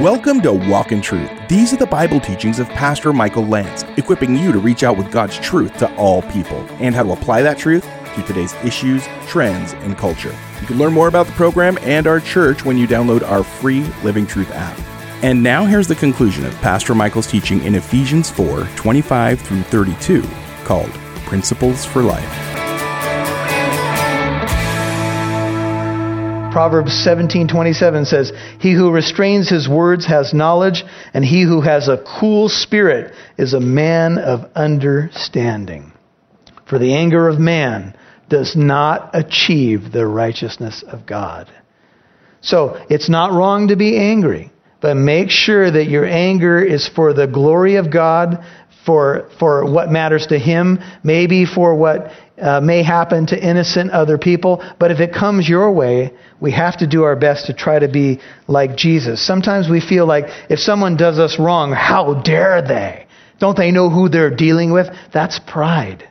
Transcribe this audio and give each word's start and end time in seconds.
Welcome 0.00 0.40
to 0.40 0.54
Walk 0.54 0.92
in 0.92 1.02
Truth. 1.02 1.30
These 1.46 1.74
are 1.74 1.76
the 1.76 1.84
Bible 1.84 2.20
teachings 2.20 2.58
of 2.58 2.70
Pastor 2.70 3.12
Michael 3.12 3.46
Lance, 3.46 3.82
equipping 3.98 4.34
you 4.34 4.50
to 4.50 4.58
reach 4.58 4.82
out 4.82 4.96
with 4.96 5.12
God's 5.12 5.38
truth 5.40 5.76
to 5.76 5.94
all 5.96 6.22
people 6.22 6.56
and 6.78 6.94
how 6.94 7.02
to 7.02 7.12
apply 7.12 7.42
that 7.42 7.58
truth 7.58 7.86
to 8.14 8.22
today's 8.22 8.54
issues, 8.64 9.06
trends, 9.26 9.74
and 9.74 9.98
culture. 9.98 10.34
You 10.62 10.66
can 10.66 10.78
learn 10.78 10.94
more 10.94 11.08
about 11.08 11.26
the 11.26 11.32
program 11.32 11.76
and 11.82 12.06
our 12.06 12.18
church 12.18 12.64
when 12.64 12.78
you 12.78 12.88
download 12.88 13.28
our 13.28 13.44
free 13.44 13.82
Living 14.02 14.26
Truth 14.26 14.52
app. 14.52 14.80
And 15.22 15.42
now 15.42 15.66
here's 15.66 15.88
the 15.88 15.94
conclusion 15.94 16.46
of 16.46 16.54
Pastor 16.62 16.94
Michael's 16.94 17.26
teaching 17.26 17.62
in 17.62 17.74
Ephesians 17.74 18.30
4 18.30 18.68
25 18.76 19.38
through 19.42 19.62
32, 19.64 20.26
called 20.64 20.90
Principles 21.26 21.84
for 21.84 22.02
Life. 22.02 22.49
Proverbs 26.50 26.92
17:27 26.92 28.04
says, 28.06 28.32
"He 28.58 28.72
who 28.72 28.90
restrains 28.90 29.48
his 29.48 29.68
words 29.68 30.06
has 30.06 30.34
knowledge, 30.34 30.84
and 31.14 31.24
he 31.24 31.42
who 31.42 31.60
has 31.60 31.88
a 31.88 31.98
cool 31.98 32.48
spirit 32.48 33.12
is 33.38 33.54
a 33.54 33.60
man 33.60 34.18
of 34.18 34.46
understanding." 34.56 35.92
For 36.66 36.78
the 36.78 36.94
anger 36.94 37.28
of 37.28 37.38
man 37.38 37.94
does 38.28 38.56
not 38.56 39.10
achieve 39.12 39.92
the 39.92 40.06
righteousness 40.06 40.82
of 40.82 41.06
God. 41.06 41.46
So, 42.40 42.76
it's 42.88 43.08
not 43.08 43.32
wrong 43.32 43.68
to 43.68 43.76
be 43.76 43.96
angry, 43.96 44.50
but 44.80 44.96
make 44.96 45.30
sure 45.30 45.70
that 45.70 45.88
your 45.88 46.04
anger 46.04 46.58
is 46.58 46.88
for 46.88 47.12
the 47.12 47.26
glory 47.26 47.76
of 47.76 47.90
God, 47.90 48.38
for 48.84 49.28
for 49.38 49.70
what 49.70 49.90
matters 49.90 50.26
to 50.28 50.38
him, 50.38 50.78
maybe 51.02 51.44
for 51.44 51.74
what 51.74 52.12
uh, 52.40 52.60
may 52.60 52.82
happen 52.82 53.26
to 53.26 53.38
innocent 53.38 53.90
other 53.90 54.18
people, 54.18 54.64
but 54.78 54.90
if 54.90 55.00
it 55.00 55.12
comes 55.12 55.48
your 55.48 55.70
way, 55.72 56.12
we 56.40 56.52
have 56.52 56.78
to 56.78 56.86
do 56.86 57.02
our 57.02 57.16
best 57.16 57.46
to 57.46 57.52
try 57.52 57.78
to 57.78 57.88
be 57.88 58.20
like 58.48 58.76
Jesus. 58.76 59.24
Sometimes 59.24 59.68
we 59.68 59.80
feel 59.80 60.06
like 60.06 60.24
if 60.48 60.58
someone 60.58 60.96
does 60.96 61.18
us 61.18 61.38
wrong, 61.38 61.72
how 61.72 62.14
dare 62.22 62.62
they? 62.62 63.06
Don't 63.38 63.56
they 63.56 63.70
know 63.70 63.90
who 63.90 64.08
they're 64.08 64.34
dealing 64.34 64.72
with? 64.72 64.86
That's 65.12 65.38
pride. 65.38 66.08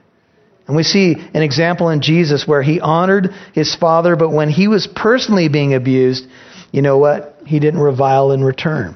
And 0.68 0.76
we 0.76 0.84
see 0.84 1.16
an 1.34 1.42
example 1.42 1.90
in 1.90 2.02
Jesus 2.02 2.48
where 2.48 2.62
he 2.62 2.80
honored 2.80 3.30
his 3.54 3.76
father, 3.76 4.16
but 4.16 4.30
when 4.30 4.50
he 4.50 4.68
was 4.68 4.88
personally 4.96 5.50
being 5.50 5.74
abused, 5.74 6.28
you 6.72 6.84
know 6.84 7.00
what? 7.00 7.38
He 7.46 7.60
didn't 7.60 7.80
revile 7.80 8.32
in 8.32 8.44
return. 8.44 8.96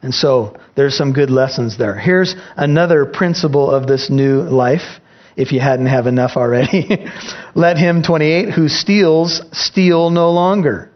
And 0.00 0.14
so 0.14 0.56
there's 0.74 0.96
some 0.96 1.12
good 1.12 1.30
lessons 1.30 1.78
there. 1.78 1.98
Here's 1.98 2.34
another 2.56 3.04
principle 3.06 3.70
of 3.70 3.86
this 3.86 4.10
new 4.10 4.42
life 4.42 5.00
if 5.36 5.52
you 5.52 5.60
hadn't 5.60 5.86
have 5.86 6.06
enough 6.06 6.36
already. 6.36 7.06
Let 7.54 7.78
him, 7.78 8.02
28, 8.02 8.50
who 8.50 8.68
steals, 8.68 9.42
steal 9.52 10.10
no 10.10 10.30
longer. 10.30 10.90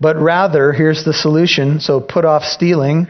But 0.00 0.16
rather, 0.16 0.72
here's 0.72 1.04
the 1.04 1.12
solution. 1.12 1.80
So 1.80 2.00
put 2.00 2.24
off 2.24 2.44
stealing. 2.44 3.08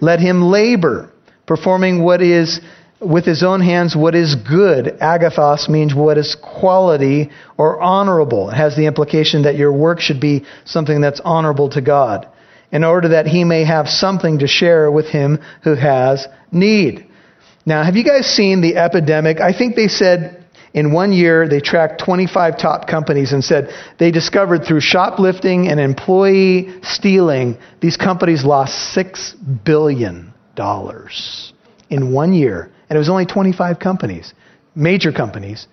Let 0.00 0.20
him 0.20 0.42
labor, 0.42 1.10
performing 1.46 2.02
what 2.02 2.20
is 2.22 2.60
with 3.00 3.24
his 3.24 3.42
own 3.42 3.60
hands 3.60 3.94
what 3.94 4.14
is 4.14 4.34
good. 4.34 4.86
Agathos 5.00 5.68
means 5.68 5.94
what 5.94 6.18
is 6.18 6.34
quality 6.34 7.30
or 7.58 7.80
honorable. 7.80 8.50
It 8.50 8.54
has 8.54 8.76
the 8.76 8.86
implication 8.86 9.42
that 9.42 9.56
your 9.56 9.72
work 9.72 10.00
should 10.00 10.20
be 10.20 10.44
something 10.64 11.00
that's 11.00 11.20
honorable 11.20 11.68
to 11.70 11.80
God, 11.80 12.26
in 12.72 12.84
order 12.84 13.08
that 13.08 13.26
he 13.26 13.44
may 13.44 13.64
have 13.64 13.88
something 13.88 14.40
to 14.40 14.46
share 14.46 14.90
with 14.90 15.06
him 15.06 15.38
who 15.62 15.74
has 15.74 16.26
need. 16.50 17.06
Now, 17.66 17.82
have 17.82 17.96
you 17.96 18.04
guys 18.04 18.26
seen 18.26 18.60
the 18.60 18.76
epidemic? 18.76 19.40
I 19.40 19.56
think 19.56 19.74
they 19.74 19.88
said 19.88 20.44
in 20.74 20.92
one 20.92 21.12
year 21.12 21.48
they 21.48 21.60
tracked 21.60 22.02
25 22.04 22.58
top 22.58 22.88
companies 22.88 23.32
and 23.32 23.42
said 23.42 23.70
they 23.98 24.10
discovered 24.10 24.64
through 24.64 24.80
shoplifting 24.80 25.68
and 25.68 25.78
employee 25.78 26.74
stealing, 26.82 27.56
these 27.80 27.96
companies 27.96 28.44
lost 28.44 28.96
$6 28.96 29.64
billion 29.64 30.34
in 31.90 32.12
one 32.12 32.32
year. 32.32 32.70
And 32.88 32.96
it 32.96 32.98
was 32.98 33.08
only 33.08 33.24
25 33.24 33.78
companies, 33.78 34.34
major 34.74 35.12
companies. 35.12 35.66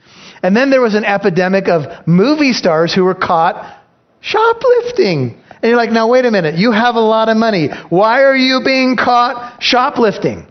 And 0.44 0.56
then 0.56 0.70
there 0.70 0.82
was 0.82 0.96
an 0.96 1.04
epidemic 1.04 1.68
of 1.68 2.08
movie 2.08 2.54
stars 2.54 2.94
who 2.94 3.04
were 3.04 3.16
caught 3.16 3.82
shoplifting. 4.22 5.42
And 5.62 5.70
you're 5.70 5.78
like, 5.78 5.92
now 5.92 6.10
wait 6.10 6.26
a 6.26 6.32
minute, 6.32 6.56
you 6.56 6.72
have 6.72 6.96
a 6.96 7.02
lot 7.02 7.30
of 7.30 7.38
money. 7.38 7.70
Why 7.90 8.24
are 8.24 8.36
you 8.36 8.62
being 8.66 8.98
caught 8.98 9.62
shoplifting? 9.62 10.48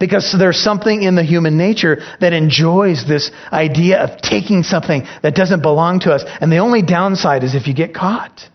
Because 0.00 0.34
there's 0.38 0.58
something 0.62 1.02
in 1.02 1.14
the 1.14 1.22
human 1.22 1.56
nature 1.56 1.98
that 2.20 2.32
enjoys 2.32 3.06
this 3.06 3.30
idea 3.52 4.02
of 4.02 4.20
taking 4.22 4.62
something 4.62 5.04
that 5.22 5.34
doesn't 5.34 5.62
belong 5.62 6.00
to 6.00 6.12
us. 6.12 6.24
And 6.40 6.52
the 6.52 6.58
only 6.58 6.82
downside 6.82 7.44
is 7.44 7.54
if 7.54 7.66
you 7.66 7.74
get 7.74 7.94
caught. 7.94 8.48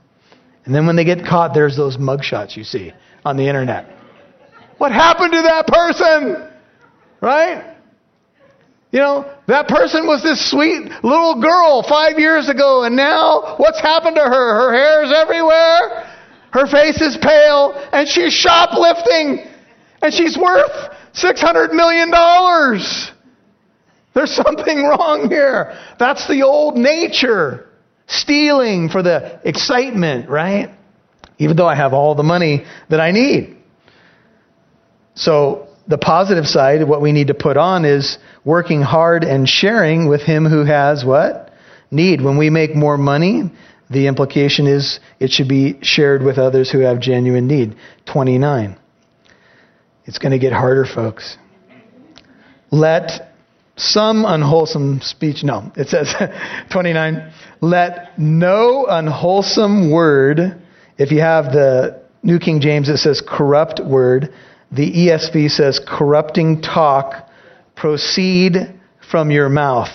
And 0.66 0.74
then 0.74 0.88
when 0.88 0.96
they 0.96 1.04
get 1.04 1.26
caught, 1.26 1.54
there's 1.54 1.76
those 1.76 1.98
mugshots 1.98 2.56
you 2.56 2.64
see 2.64 2.94
on 3.26 3.38
the 3.38 3.48
internet. 3.48 3.90
What 4.78 4.92
happened 4.92 5.32
to 5.32 5.42
that 5.44 5.68
person? 5.68 6.50
Right? 7.22 7.73
You 8.94 9.00
know, 9.00 9.26
that 9.48 9.68
person 9.68 10.06
was 10.06 10.22
this 10.22 10.52
sweet 10.52 10.88
little 11.04 11.42
girl 11.42 11.82
five 11.82 12.20
years 12.20 12.48
ago, 12.48 12.84
and 12.84 12.96
now 12.96 13.56
what's 13.58 13.82
happened 13.82 14.16
to 14.18 14.22
her? 14.22 14.30
Her 14.30 14.72
hair 14.72 15.04
is 15.04 15.12
everywhere, 15.12 16.14
her 16.52 16.68
face 16.68 17.02
is 17.02 17.18
pale, 17.18 17.74
and 17.92 18.08
she's 18.08 18.34
shoplifting, 18.34 19.48
and 20.04 20.14
she's 20.14 20.38
worth 20.38 20.94
$600 21.16 21.74
million. 21.74 22.12
There's 24.14 24.36
something 24.36 24.84
wrong 24.84 25.28
here. 25.28 25.76
That's 25.98 26.28
the 26.28 26.44
old 26.44 26.78
nature. 26.78 27.70
Stealing 28.06 28.90
for 28.90 29.02
the 29.02 29.40
excitement, 29.44 30.30
right? 30.30 30.70
Even 31.40 31.58
though 31.58 31.68
I 31.68 31.74
have 31.74 31.94
all 31.94 32.14
the 32.14 32.22
money 32.22 32.64
that 32.90 33.00
I 33.00 33.10
need. 33.10 33.58
So, 35.16 35.73
the 35.88 35.98
positive 35.98 36.46
side, 36.46 36.88
what 36.88 37.02
we 37.02 37.12
need 37.12 37.28
to 37.28 37.34
put 37.34 37.58
on 37.58 37.86
is 37.86 38.18
working 38.46 38.82
hard 38.82 39.24
and 39.24 39.48
sharing 39.48 40.08
with 40.08 40.22
him 40.22 40.46
who 40.46 40.64
has 40.64 41.04
what? 41.04 41.52
Need. 41.92 42.22
When 42.22 42.38
we 42.38 42.50
make 42.50 42.76
more 42.76 42.98
money, 42.98 43.52
the 43.90 44.08
implication 44.08 44.66
is 44.68 45.00
it 45.20 45.32
should 45.32 45.48
be 45.48 45.80
shared 45.82 46.24
with 46.24 46.38
others 46.38 46.72
who 46.72 46.80
have 46.80 47.00
genuine 47.00 47.48
need. 47.48 47.76
29. 48.06 48.78
It's 50.06 50.18
going 50.18 50.32
to 50.32 50.40
get 50.40 50.54
harder, 50.54 50.86
folks. 50.86 51.38
Let 52.72 53.34
some 53.76 54.26
unwholesome 54.26 55.02
speech, 55.02 55.44
no, 55.44 55.72
it 55.76 55.90
says 55.90 56.14
29, 56.72 57.32
let 57.62 58.18
no 58.20 58.86
unwholesome 58.88 59.92
word, 59.92 60.62
if 60.98 61.12
you 61.12 61.22
have 61.22 61.46
the 61.46 62.04
New 62.22 62.40
King 62.40 62.62
James, 62.62 62.88
it 62.90 62.98
says 62.98 63.22
corrupt 63.26 63.80
word. 63.84 64.34
The 64.74 64.92
ESV 64.92 65.52
says 65.52 65.80
corrupting 65.86 66.62
talk 66.64 67.30
proceed 67.76 68.56
from 69.12 69.30
your 69.30 69.48
mouth. 69.48 69.92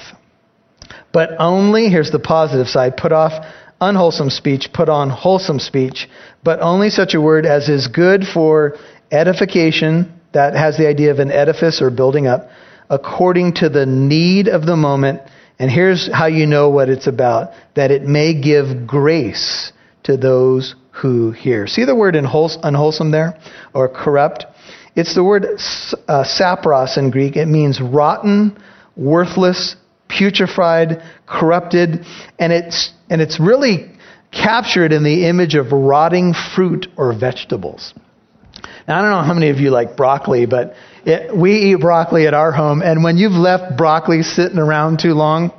But 1.13 1.31
only, 1.41 1.89
here's 1.89 2.13
the 2.13 2.21
positive 2.21 2.69
side, 2.69 2.97
put 2.97 3.13
off 3.13 3.45
unwholesome 3.81 4.31
speech, 4.31 4.69
put 4.73 4.89
on 4.89 5.11
wholesome 5.11 5.59
speech, 5.59 6.09
but 6.45 6.61
only 6.61 6.91
such 6.91 7.15
a 7.15 7.21
word 7.21 7.45
as 7.45 7.69
is 7.69 7.89
good 7.89 8.25
for 8.25 8.77
edification, 9.11 10.21
that 10.33 10.55
has 10.55 10.77
the 10.77 10.87
idea 10.87 11.11
of 11.11 11.19
an 11.19 11.33
edifice 11.33 11.81
or 11.83 11.91
building 11.91 12.29
up, 12.29 12.49
according 12.89 13.55
to 13.55 13.69
the 13.69 13.87
need 13.87 14.47
of 14.47 14.65
the 14.65 14.77
moment. 14.77 15.23
And 15.59 15.71
here's 15.71 16.09
how 16.13 16.27
you 16.27 16.47
know 16.47 16.71
what 16.71 16.89
it's 16.89 17.09
about 17.09 17.51
that 17.75 17.91
it 17.91 18.03
may 18.03 18.41
give 18.41 18.87
grace 18.87 19.73
to 20.05 20.17
those 20.17 20.77
who 20.93 21.33
hear. 21.33 21.67
See 21.67 21.85
the 21.85 21.97
word 21.97 22.15
unwholesome 22.17 23.11
there, 23.11 23.39
or 23.75 23.89
corrupt? 23.89 24.47
It's 24.99 25.15
the 25.15 25.23
word 25.23 25.45
uh, 25.45 26.25
sapros 26.25 26.99
in 26.99 27.13
Greek. 27.13 27.37
It 27.37 27.47
means 27.47 27.81
rotten, 27.81 28.61
worthless, 28.97 29.77
putrefied, 30.09 31.07
corrupted, 31.25 32.05
and 32.41 32.53
it's, 32.53 32.93
and 33.09 33.21
it's 33.21 33.39
really 33.39 33.93
captured 34.33 34.93
in 34.93 35.05
the 35.05 35.29
image 35.29 35.55
of 35.55 35.71
rotting 35.71 36.35
fruit 36.35 36.89
or 36.97 37.17
vegetables. 37.17 37.95
Now, 38.89 38.99
I 38.99 39.03
don't 39.03 39.13
know 39.13 39.23
how 39.23 39.35
many 39.35 39.51
of 39.51 39.59
you 39.59 39.71
like 39.71 39.97
broccoli, 39.97 40.47
but 40.47 40.75
it, 41.05 41.33
we 41.33 41.53
eat 41.53 41.79
broccoli 41.79 42.27
at 42.27 42.35
our 42.35 42.51
home, 42.51 42.83
and 42.83 43.05
when 43.05 43.19
you've 43.19 43.31
left 43.31 43.77
broccoli 43.79 44.25
sitting 44.25 44.59
around 44.59 44.99
too 44.99 45.15
long, 45.15 45.53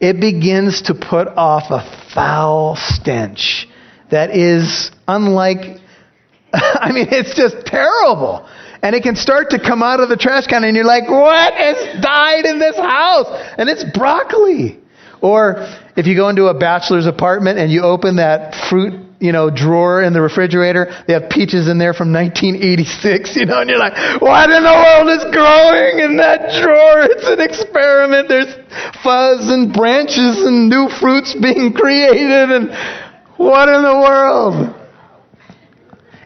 it 0.00 0.20
begins 0.22 0.80
to 0.86 0.94
put 0.94 1.28
off 1.28 1.64
a 1.68 2.12
foul 2.14 2.76
stench 2.78 3.68
that 4.10 4.34
is 4.34 4.90
unlike, 5.06 5.80
I 6.54 6.92
mean, 6.92 7.08
it's 7.10 7.34
just 7.36 7.66
terrible. 7.66 8.48
And 8.82 8.94
it 8.94 9.02
can 9.02 9.16
start 9.16 9.50
to 9.50 9.58
come 9.58 9.82
out 9.82 10.00
of 10.00 10.08
the 10.08 10.16
trash 10.16 10.46
can, 10.46 10.64
and 10.64 10.74
you're 10.74 10.84
like, 10.84 11.08
what 11.08 11.54
has 11.54 12.00
died 12.02 12.46
in 12.46 12.58
this 12.58 12.76
house? 12.76 13.26
And 13.58 13.68
it's 13.68 13.84
broccoli. 13.84 14.78
Or 15.20 15.68
if 15.96 16.06
you 16.06 16.16
go 16.16 16.28
into 16.30 16.46
a 16.46 16.54
bachelor's 16.54 17.06
apartment 17.06 17.58
and 17.58 17.70
you 17.70 17.82
open 17.82 18.16
that 18.16 18.54
fruit, 18.70 19.06
you 19.20 19.32
know, 19.32 19.50
drawer 19.50 20.02
in 20.02 20.14
the 20.14 20.20
refrigerator, 20.22 21.04
they 21.06 21.12
have 21.12 21.28
peaches 21.28 21.68
in 21.68 21.76
there 21.76 21.92
from 21.92 22.10
1986, 22.10 23.36
you 23.36 23.44
know, 23.44 23.60
and 23.60 23.68
you're 23.68 23.78
like, 23.78 23.92
what 24.22 24.48
in 24.48 24.62
the 24.64 24.72
world 24.72 25.08
is 25.12 25.24
growing 25.28 26.00
in 26.00 26.16
that 26.16 26.48
drawer? 26.62 27.04
It's 27.04 27.28
an 27.28 27.40
experiment. 27.40 28.28
There's 28.28 28.54
fuzz 29.04 29.50
and 29.50 29.72
branches 29.74 30.40
and 30.40 30.70
new 30.70 30.88
fruits 30.88 31.36
being 31.36 31.74
created 31.74 32.50
and 32.50 32.70
what 33.36 33.68
in 33.68 33.82
the 33.82 33.96
world? 34.00 34.79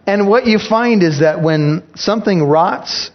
And 0.07 0.29
what 0.29 0.47
you 0.47 0.59
find 0.59 1.03
is 1.03 1.21
that 1.21 1.43
when 1.43 1.83
something 1.95 2.43
rots, 2.43 3.11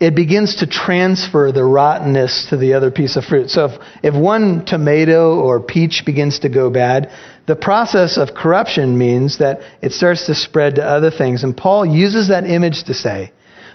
it 0.00 0.14
begins 0.14 0.56
to 0.56 0.66
transfer 0.66 1.52
the 1.52 1.64
rottenness 1.64 2.48
to 2.50 2.56
the 2.56 2.74
other 2.74 2.90
piece 2.90 3.16
of 3.16 3.24
fruit. 3.24 3.50
So 3.50 3.66
if, 3.66 3.80
if 4.02 4.14
one 4.14 4.64
tomato 4.66 5.40
or 5.40 5.60
peach 5.60 6.02
begins 6.04 6.40
to 6.40 6.48
go 6.48 6.70
bad, 6.70 7.10
the 7.46 7.56
process 7.56 8.18
of 8.18 8.34
corruption 8.34 8.98
means 8.98 9.38
that 9.38 9.60
it 9.80 9.92
starts 9.92 10.26
to 10.26 10.34
spread 10.34 10.74
to 10.74 10.84
other 10.84 11.10
things. 11.10 11.44
And 11.44 11.56
Paul 11.56 11.86
uses 11.86 12.28
that 12.28 12.44
image 12.44 12.84
to 12.84 12.94
say, 12.94 13.32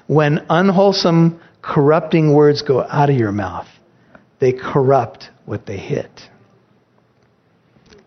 when 0.08 0.46
unwholesome, 0.50 1.40
corrupting 1.62 2.34
words 2.34 2.62
go 2.62 2.82
out 2.82 3.10
of 3.10 3.16
your 3.16 3.32
mouth, 3.32 3.68
they 4.40 4.52
corrupt 4.52 5.30
what 5.46 5.66
they 5.66 5.78
hit. 5.78 6.10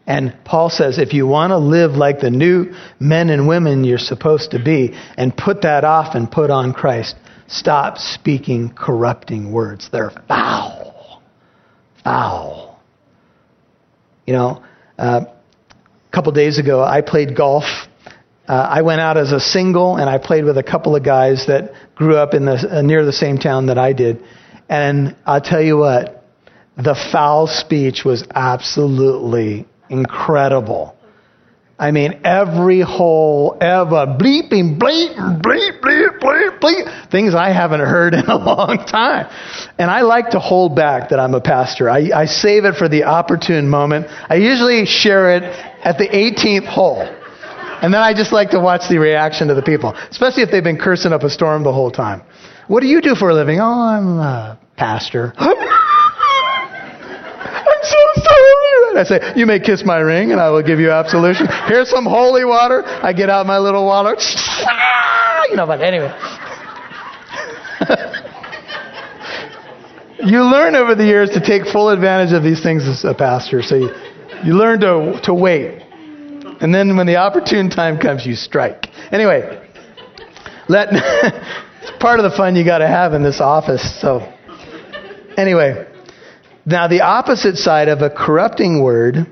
And 0.06 0.36
Paul 0.44 0.68
says 0.68 0.98
if 0.98 1.14
you 1.14 1.26
want 1.26 1.50
to 1.50 1.58
live 1.58 1.92
like 1.92 2.20
the 2.20 2.30
new 2.30 2.74
men 3.00 3.30
and 3.30 3.48
women 3.48 3.84
you're 3.84 3.98
supposed 3.98 4.50
to 4.50 4.62
be 4.62 4.94
and 5.16 5.34
put 5.34 5.62
that 5.62 5.84
off 5.84 6.14
and 6.14 6.30
put 6.30 6.50
on 6.50 6.72
Christ, 6.72 7.16
stop 7.46 7.98
speaking 7.98 8.70
corrupting 8.74 9.50
words. 9.50 9.88
They're 9.90 10.12
foul. 10.28 11.22
Foul. 12.02 12.78
You 14.26 14.34
know, 14.34 14.64
uh, 14.98 15.24
a 15.26 16.14
couple 16.14 16.32
days 16.32 16.58
ago, 16.58 16.82
I 16.82 17.00
played 17.00 17.34
golf. 17.34 17.64
Uh, 18.46 18.52
I 18.52 18.82
went 18.82 19.00
out 19.00 19.16
as 19.16 19.32
a 19.32 19.40
single 19.40 19.96
and 19.96 20.08
I 20.08 20.18
played 20.18 20.44
with 20.44 20.58
a 20.58 20.62
couple 20.62 20.96
of 20.96 21.02
guys 21.02 21.46
that 21.46 21.72
grew 21.94 22.16
up 22.16 22.34
in 22.34 22.44
the, 22.44 22.78
uh, 22.78 22.82
near 22.82 23.06
the 23.06 23.12
same 23.12 23.38
town 23.38 23.66
that 23.66 23.78
I 23.78 23.94
did. 23.94 24.22
And 24.68 25.16
I'll 25.24 25.40
tell 25.40 25.62
you 25.62 25.78
what, 25.78 26.24
the 26.76 26.94
foul 26.94 27.46
speech 27.46 28.04
was 28.04 28.24
absolutely 28.34 29.66
incredible. 29.98 30.96
I 31.78 31.90
mean, 31.90 32.20
every 32.24 32.82
hole 32.82 33.58
ever 33.60 34.06
bleeping, 34.06 34.78
bleep, 34.78 35.16
bleep, 35.42 35.80
bleep, 35.80 36.20
bleep, 36.20 36.60
bleep, 36.60 37.10
things 37.10 37.34
I 37.34 37.50
haven't 37.50 37.80
heard 37.80 38.14
in 38.14 38.26
a 38.26 38.36
long 38.52 38.78
time. 38.86 39.26
And 39.76 39.90
I 39.90 40.02
like 40.02 40.30
to 40.30 40.38
hold 40.38 40.76
back 40.76 41.10
that 41.10 41.18
I'm 41.18 41.34
a 41.34 41.40
pastor. 41.40 41.90
I, 41.90 42.10
I 42.14 42.26
save 42.26 42.64
it 42.64 42.76
for 42.76 42.88
the 42.88 43.04
opportune 43.04 43.68
moment. 43.68 44.06
I 44.08 44.36
usually 44.36 44.86
share 44.86 45.36
it 45.36 45.42
at 45.42 45.98
the 45.98 46.06
18th 46.06 46.66
hole. 46.66 47.02
And 47.82 47.92
then 47.92 48.00
I 48.00 48.14
just 48.14 48.32
like 48.32 48.50
to 48.50 48.60
watch 48.60 48.88
the 48.88 48.98
reaction 48.98 49.48
to 49.48 49.54
the 49.54 49.62
people, 49.62 49.94
especially 50.10 50.44
if 50.44 50.50
they've 50.50 50.62
been 50.64 50.78
cursing 50.78 51.12
up 51.12 51.22
a 51.24 51.30
storm 51.30 51.64
the 51.64 51.72
whole 51.72 51.90
time. 51.90 52.22
What 52.68 52.80
do 52.80 52.86
you 52.86 53.02
do 53.02 53.14
for 53.14 53.30
a 53.30 53.34
living? 53.34 53.58
Oh, 53.60 53.64
I'm 53.64 54.18
a 54.18 54.58
pastor. 54.76 55.34
so 55.38 55.50
sorry. 58.94 59.20
I 59.20 59.24
say, 59.32 59.32
You 59.38 59.46
may 59.46 59.60
kiss 59.60 59.84
my 59.84 59.98
ring 59.98 60.32
and 60.32 60.40
I 60.40 60.50
will 60.50 60.62
give 60.62 60.80
you 60.80 60.90
absolution. 60.90 61.46
Here's 61.66 61.90
some 61.90 62.04
holy 62.04 62.44
water. 62.44 62.82
I 62.84 63.12
get 63.12 63.30
out 63.30 63.46
my 63.46 63.58
little 63.58 63.84
water. 63.84 64.16
Ah, 64.66 65.42
you 65.50 65.56
know, 65.56 65.66
but 65.66 65.82
anyway. 65.82 66.10
you 70.24 70.42
learn 70.42 70.74
over 70.74 70.94
the 70.94 71.04
years 71.04 71.28
to 71.30 71.40
take 71.40 71.66
full 71.66 71.90
advantage 71.90 72.32
of 72.32 72.42
these 72.42 72.62
things 72.62 72.88
as 72.88 73.04
a 73.04 73.12
pastor. 73.12 73.60
So 73.60 73.74
you, 73.74 73.90
you 74.42 74.54
learn 74.54 74.80
to, 74.80 75.20
to 75.24 75.34
wait. 75.34 75.82
And 76.60 76.74
then 76.74 76.96
when 76.96 77.06
the 77.06 77.16
opportune 77.16 77.68
time 77.68 77.98
comes, 77.98 78.24
you 78.24 78.36
strike. 78.36 78.86
Anyway, 79.12 79.68
let 80.68 80.88
it's 80.92 81.90
part 82.00 82.20
of 82.20 82.30
the 82.30 82.34
fun 82.34 82.56
you 82.56 82.64
got 82.64 82.78
to 82.78 82.88
have 82.88 83.12
in 83.12 83.22
this 83.22 83.40
office. 83.40 84.00
So, 84.00 84.20
anyway. 85.36 85.88
Now, 86.66 86.88
the 86.88 87.02
opposite 87.02 87.56
side 87.56 87.88
of 87.88 88.00
a 88.00 88.08
corrupting 88.08 88.82
word, 88.82 89.26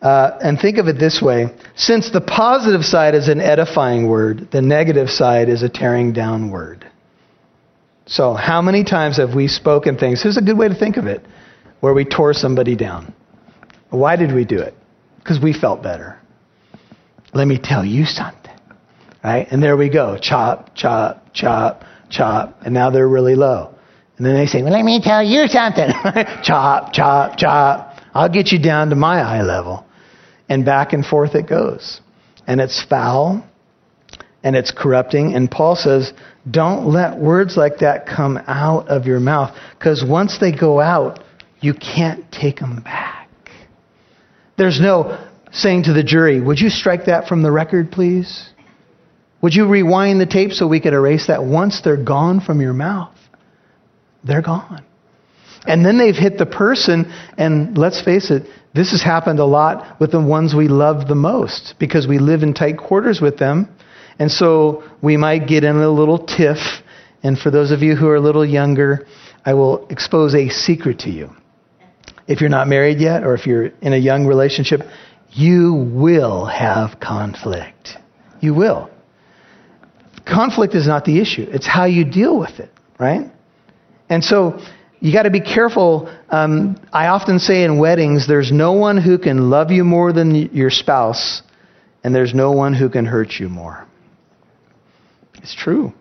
uh, 0.00 0.38
and 0.40 0.58
think 0.58 0.78
of 0.78 0.88
it 0.88 0.98
this 0.98 1.20
way 1.22 1.46
since 1.76 2.10
the 2.10 2.20
positive 2.20 2.82
side 2.82 3.14
is 3.14 3.28
an 3.28 3.40
edifying 3.40 4.08
word, 4.08 4.48
the 4.50 4.62
negative 4.62 5.10
side 5.10 5.48
is 5.48 5.62
a 5.62 5.68
tearing 5.68 6.12
down 6.12 6.50
word. 6.50 6.86
So, 8.06 8.34
how 8.34 8.62
many 8.62 8.84
times 8.84 9.18
have 9.18 9.34
we 9.34 9.48
spoken 9.48 9.96
things? 9.96 10.22
Here's 10.22 10.36
a 10.36 10.42
good 10.42 10.58
way 10.58 10.68
to 10.68 10.74
think 10.74 10.96
of 10.96 11.06
it 11.06 11.24
where 11.80 11.94
we 11.94 12.04
tore 12.04 12.32
somebody 12.32 12.74
down. 12.74 13.14
Why 13.90 14.16
did 14.16 14.34
we 14.34 14.44
do 14.44 14.58
it? 14.58 14.74
Because 15.18 15.40
we 15.40 15.52
felt 15.52 15.82
better. 15.82 16.18
Let 17.34 17.46
me 17.46 17.58
tell 17.62 17.84
you 17.84 18.04
something. 18.04 18.52
Right? 19.22 19.46
And 19.50 19.62
there 19.62 19.76
we 19.76 19.88
go. 19.88 20.18
Chop, 20.20 20.74
chop, 20.74 21.32
chop, 21.32 21.84
chop. 22.10 22.58
And 22.64 22.74
now 22.74 22.90
they're 22.90 23.08
really 23.08 23.36
low. 23.36 23.74
And 24.16 24.26
then 24.26 24.34
they 24.34 24.46
say, 24.46 24.62
well, 24.62 24.72
let 24.72 24.84
me 24.84 25.00
tell 25.02 25.22
you 25.22 25.46
something. 25.48 25.88
chop, 26.42 26.92
chop, 26.92 27.36
chop. 27.38 27.98
I'll 28.14 28.28
get 28.28 28.52
you 28.52 28.58
down 28.58 28.90
to 28.90 28.96
my 28.96 29.20
eye 29.20 29.42
level. 29.42 29.86
And 30.48 30.64
back 30.64 30.92
and 30.92 31.04
forth 31.04 31.34
it 31.34 31.48
goes. 31.48 32.00
And 32.46 32.60
it's 32.60 32.82
foul 32.82 33.44
and 34.42 34.56
it's 34.56 34.70
corrupting. 34.70 35.34
And 35.34 35.50
Paul 35.50 35.76
says, 35.76 36.12
don't 36.50 36.86
let 36.86 37.18
words 37.18 37.56
like 37.56 37.78
that 37.78 38.06
come 38.06 38.38
out 38.46 38.88
of 38.88 39.06
your 39.06 39.20
mouth 39.20 39.56
because 39.78 40.04
once 40.06 40.38
they 40.38 40.52
go 40.52 40.80
out, 40.80 41.20
you 41.60 41.74
can't 41.74 42.30
take 42.32 42.58
them 42.58 42.82
back. 42.82 43.30
There's 44.58 44.80
no 44.80 45.26
saying 45.52 45.84
to 45.84 45.92
the 45.92 46.02
jury, 46.02 46.40
would 46.40 46.60
you 46.60 46.70
strike 46.70 47.06
that 47.06 47.28
from 47.28 47.42
the 47.42 47.52
record, 47.52 47.92
please? 47.92 48.50
Would 49.42 49.54
you 49.54 49.66
rewind 49.66 50.20
the 50.20 50.26
tape 50.26 50.52
so 50.52 50.66
we 50.66 50.80
could 50.80 50.92
erase 50.92 51.28
that? 51.28 51.44
Once 51.44 51.80
they're 51.82 52.02
gone 52.02 52.40
from 52.40 52.60
your 52.60 52.72
mouth, 52.72 53.16
they're 54.24 54.42
gone. 54.42 54.84
And 55.66 55.86
then 55.86 55.98
they've 55.98 56.16
hit 56.16 56.38
the 56.38 56.46
person, 56.46 57.12
and 57.38 57.78
let's 57.78 58.02
face 58.02 58.30
it, 58.30 58.48
this 58.74 58.90
has 58.90 59.02
happened 59.02 59.38
a 59.38 59.44
lot 59.44 60.00
with 60.00 60.12
the 60.12 60.20
ones 60.20 60.54
we 60.54 60.68
love 60.68 61.06
the 61.06 61.14
most 61.14 61.74
because 61.78 62.06
we 62.06 62.18
live 62.18 62.42
in 62.42 62.54
tight 62.54 62.78
quarters 62.78 63.20
with 63.20 63.38
them. 63.38 63.68
And 64.18 64.30
so 64.30 64.82
we 65.02 65.16
might 65.16 65.46
get 65.46 65.62
in 65.62 65.76
a 65.76 65.90
little 65.90 66.18
tiff. 66.18 66.58
And 67.22 67.38
for 67.38 67.50
those 67.50 67.70
of 67.70 67.80
you 67.80 67.94
who 67.94 68.08
are 68.08 68.16
a 68.16 68.20
little 68.20 68.44
younger, 68.44 69.06
I 69.44 69.54
will 69.54 69.86
expose 69.88 70.34
a 70.34 70.48
secret 70.48 71.00
to 71.00 71.10
you. 71.10 71.30
If 72.26 72.40
you're 72.40 72.50
not 72.50 72.66
married 72.66 72.98
yet, 73.00 73.24
or 73.24 73.34
if 73.34 73.46
you're 73.46 73.66
in 73.82 73.92
a 73.92 73.96
young 73.98 74.26
relationship, 74.26 74.80
you 75.30 75.74
will 75.74 76.46
have 76.46 76.98
conflict. 77.00 77.96
You 78.40 78.54
will. 78.54 78.90
Conflict 80.24 80.74
is 80.74 80.86
not 80.86 81.04
the 81.04 81.20
issue, 81.20 81.46
it's 81.50 81.66
how 81.66 81.84
you 81.84 82.04
deal 82.04 82.38
with 82.38 82.60
it, 82.60 82.72
right? 82.98 83.30
And 84.08 84.22
so 84.22 84.60
you 85.00 85.12
got 85.12 85.24
to 85.24 85.30
be 85.30 85.40
careful. 85.40 86.08
Um, 86.28 86.80
I 86.92 87.08
often 87.08 87.38
say 87.38 87.64
in 87.64 87.78
weddings, 87.78 88.28
there's 88.28 88.52
no 88.52 88.72
one 88.72 89.00
who 89.00 89.18
can 89.18 89.50
love 89.50 89.70
you 89.70 89.84
more 89.84 90.12
than 90.12 90.34
your 90.54 90.70
spouse, 90.70 91.42
and 92.04 92.14
there's 92.14 92.34
no 92.34 92.52
one 92.52 92.72
who 92.74 92.88
can 92.88 93.04
hurt 93.04 93.32
you 93.40 93.48
more. 93.48 93.86
It's 95.42 95.54
true. 95.54 95.92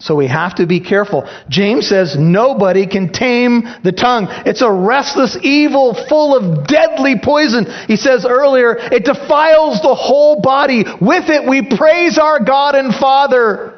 So 0.00 0.14
we 0.14 0.28
have 0.28 0.54
to 0.56 0.66
be 0.66 0.80
careful. 0.80 1.28
James 1.50 1.86
says 1.86 2.16
nobody 2.18 2.86
can 2.86 3.12
tame 3.12 3.64
the 3.84 3.92
tongue. 3.92 4.28
It's 4.46 4.62
a 4.62 4.72
restless 4.72 5.36
evil 5.42 5.94
full 6.08 6.34
of 6.34 6.66
deadly 6.66 7.16
poison. 7.22 7.66
He 7.86 7.96
says 7.96 8.24
earlier, 8.26 8.76
it 8.78 9.04
defiles 9.04 9.82
the 9.82 9.94
whole 9.94 10.40
body. 10.40 10.84
With 11.02 11.28
it 11.28 11.46
we 11.46 11.76
praise 11.76 12.16
our 12.16 12.42
God 12.42 12.76
and 12.76 12.94
Father. 12.94 13.69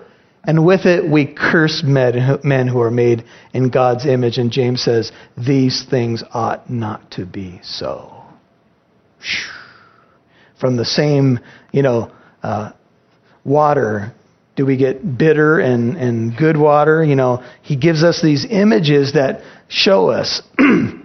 And 0.44 0.66
with 0.66 0.86
it, 0.86 1.08
we 1.08 1.26
curse 1.26 1.82
men, 1.84 2.68
who 2.68 2.80
are 2.80 2.90
made 2.90 3.24
in 3.54 3.70
God's 3.70 4.06
image. 4.06 4.38
And 4.38 4.50
James 4.50 4.82
says, 4.82 5.12
these 5.36 5.84
things 5.88 6.24
ought 6.32 6.68
not 6.68 7.12
to 7.12 7.24
be 7.24 7.60
so. 7.62 8.24
From 10.58 10.76
the 10.76 10.84
same, 10.84 11.38
you 11.72 11.82
know, 11.82 12.10
uh, 12.42 12.72
water, 13.44 14.12
do 14.56 14.66
we 14.66 14.76
get 14.76 15.16
bitter 15.16 15.60
and, 15.60 15.96
and 15.96 16.36
good 16.36 16.56
water? 16.56 17.04
You 17.04 17.14
know, 17.14 17.44
he 17.62 17.76
gives 17.76 18.02
us 18.02 18.20
these 18.20 18.44
images 18.48 19.12
that 19.12 19.42
show 19.68 20.08
us 20.08 20.42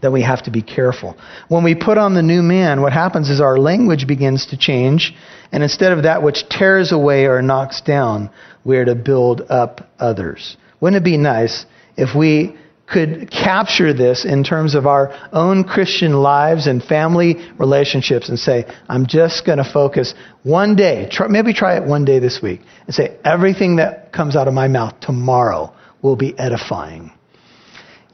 that 0.00 0.12
we 0.12 0.22
have 0.22 0.42
to 0.44 0.50
be 0.50 0.62
careful. 0.62 1.16
When 1.48 1.64
we 1.64 1.74
put 1.74 1.98
on 1.98 2.14
the 2.14 2.22
new 2.22 2.42
man, 2.42 2.82
what 2.82 2.92
happens 2.92 3.30
is 3.30 3.40
our 3.40 3.58
language 3.58 4.06
begins 4.06 4.46
to 4.46 4.56
change. 4.56 5.14
And 5.52 5.62
instead 5.62 5.92
of 5.92 6.04
that 6.04 6.22
which 6.22 6.48
tears 6.48 6.92
away 6.92 7.26
or 7.26 7.42
knocks 7.42 7.80
down, 7.80 8.30
we 8.64 8.76
are 8.76 8.84
to 8.84 8.94
build 8.94 9.42
up 9.48 9.88
others. 9.98 10.56
Wouldn't 10.80 11.00
it 11.00 11.04
be 11.04 11.16
nice 11.16 11.66
if 11.96 12.14
we 12.14 12.56
could 12.86 13.30
capture 13.30 13.92
this 13.92 14.24
in 14.24 14.42
terms 14.42 14.74
of 14.74 14.86
our 14.86 15.12
own 15.32 15.64
Christian 15.64 16.14
lives 16.14 16.66
and 16.66 16.82
family 16.82 17.36
relationships 17.58 18.28
and 18.30 18.38
say, 18.38 18.64
I'm 18.88 19.06
just 19.06 19.44
going 19.44 19.58
to 19.58 19.70
focus 19.70 20.14
one 20.42 20.74
day, 20.74 21.06
try, 21.10 21.26
maybe 21.28 21.52
try 21.52 21.76
it 21.76 21.84
one 21.84 22.04
day 22.04 22.18
this 22.18 22.40
week, 22.42 22.60
and 22.86 22.94
say, 22.94 23.18
everything 23.24 23.76
that 23.76 24.12
comes 24.12 24.36
out 24.36 24.48
of 24.48 24.54
my 24.54 24.68
mouth 24.68 24.98
tomorrow 25.00 25.74
will 26.00 26.16
be 26.16 26.38
edifying. 26.38 27.12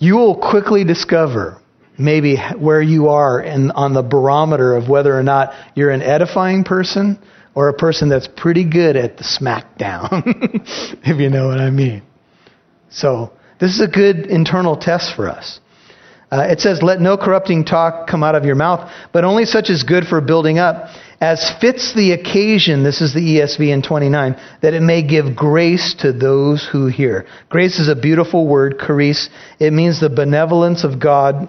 You 0.00 0.16
will 0.16 0.36
quickly 0.36 0.82
discover 0.82 1.60
maybe 1.98 2.36
where 2.58 2.82
you 2.82 3.08
are 3.08 3.40
in, 3.40 3.70
on 3.70 3.94
the 3.94 4.02
barometer 4.02 4.76
of 4.76 4.88
whether 4.88 5.16
or 5.16 5.22
not 5.22 5.52
you're 5.74 5.90
an 5.90 6.02
edifying 6.02 6.64
person 6.64 7.18
or 7.54 7.68
a 7.68 7.74
person 7.74 8.08
that's 8.08 8.28
pretty 8.36 8.68
good 8.68 8.96
at 8.96 9.16
the 9.16 9.24
smackdown, 9.24 10.22
if 11.04 11.20
you 11.20 11.30
know 11.30 11.46
what 11.46 11.60
I 11.60 11.70
mean. 11.70 12.02
So, 12.90 13.32
this 13.60 13.70
is 13.70 13.80
a 13.80 13.88
good 13.88 14.26
internal 14.26 14.76
test 14.76 15.14
for 15.14 15.28
us. 15.28 15.60
Uh, 16.30 16.46
it 16.48 16.60
says, 16.60 16.82
Let 16.82 17.00
no 17.00 17.16
corrupting 17.16 17.64
talk 17.64 18.08
come 18.08 18.24
out 18.24 18.34
of 18.34 18.44
your 18.44 18.56
mouth, 18.56 18.90
but 19.12 19.24
only 19.24 19.44
such 19.44 19.70
as 19.70 19.84
good 19.84 20.04
for 20.04 20.20
building 20.20 20.58
up, 20.58 20.88
as 21.20 21.52
fits 21.60 21.94
the 21.94 22.12
occasion, 22.12 22.82
this 22.82 23.00
is 23.00 23.14
the 23.14 23.20
ESV 23.20 23.72
in 23.72 23.82
29, 23.82 24.36
that 24.60 24.74
it 24.74 24.82
may 24.82 25.06
give 25.06 25.36
grace 25.36 25.94
to 26.00 26.12
those 26.12 26.68
who 26.70 26.88
hear. 26.88 27.26
Grace 27.48 27.78
is 27.78 27.88
a 27.88 27.94
beautiful 27.94 28.46
word, 28.46 28.78
charis. 28.84 29.30
It 29.60 29.72
means 29.72 30.00
the 30.00 30.10
benevolence 30.10 30.82
of 30.82 30.98
God. 30.98 31.48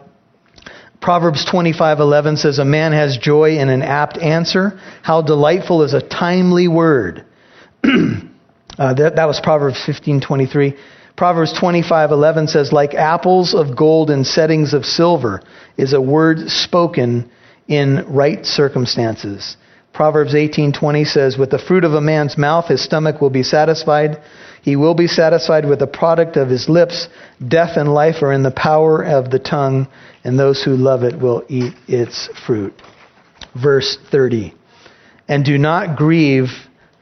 Proverbs 1.06 1.46
25:11 1.46 2.40
says 2.40 2.58
a 2.58 2.66
man 2.66 2.92
has 2.92 3.16
joy 3.20 3.60
in 3.60 3.70
an 3.70 3.84
apt 3.84 4.18
answer. 4.18 4.80
How 5.04 5.22
delightful 5.22 5.84
is 5.84 5.94
a 5.94 6.02
timely 6.02 6.68
word. 6.68 7.24
uh, 7.84 8.94
that, 8.96 9.16
that 9.16 9.28
was 9.28 9.40
Proverbs 9.40 9.78
15:23. 9.86 10.76
Proverbs 11.16 11.54
25:11 11.54 12.50
says 12.50 12.74
like 12.74 12.96
apples 12.96 13.54
of 13.54 13.76
gold 13.76 14.10
in 14.10 14.24
settings 14.24 14.74
of 14.74 14.84
silver 14.84 15.44
is 15.78 15.94
a 15.94 16.02
word 16.02 16.50
spoken 16.50 17.30
in 17.68 18.04
right 18.08 18.44
circumstances. 18.44 19.58
Proverbs 19.94 20.34
18:20 20.34 21.06
says, 21.06 21.38
"With 21.38 21.52
the 21.52 21.60
fruit 21.60 21.84
of 21.84 21.94
a 21.94 22.02
man's 22.02 22.36
mouth 22.36 22.68
his 22.68 22.82
stomach 22.82 23.22
will 23.22 23.30
be 23.30 23.44
satisfied. 23.44 24.18
He 24.66 24.76
will 24.76 24.96
be 24.96 25.06
satisfied 25.06 25.70
with 25.70 25.78
the 25.78 25.86
product 25.86 26.38
of 26.38 26.50
his 26.50 26.68
lips. 26.68 27.08
Death 27.48 27.78
and 27.78 27.94
life 27.94 28.24
are 28.24 28.34
in 28.34 28.42
the 28.42 28.50
power 28.50 29.00
of 29.04 29.30
the 29.30 29.38
tongue, 29.38 29.88
and 30.24 30.40
those 30.40 30.64
who 30.64 30.76
love 30.76 31.04
it 31.04 31.20
will 31.20 31.44
eat 31.48 31.76
its 31.88 32.30
fruit." 32.48 32.74
Verse 33.54 33.96
30. 34.10 34.56
"And 35.28 35.46
do 35.46 35.60
not 35.60 35.96
grieve 35.96 36.50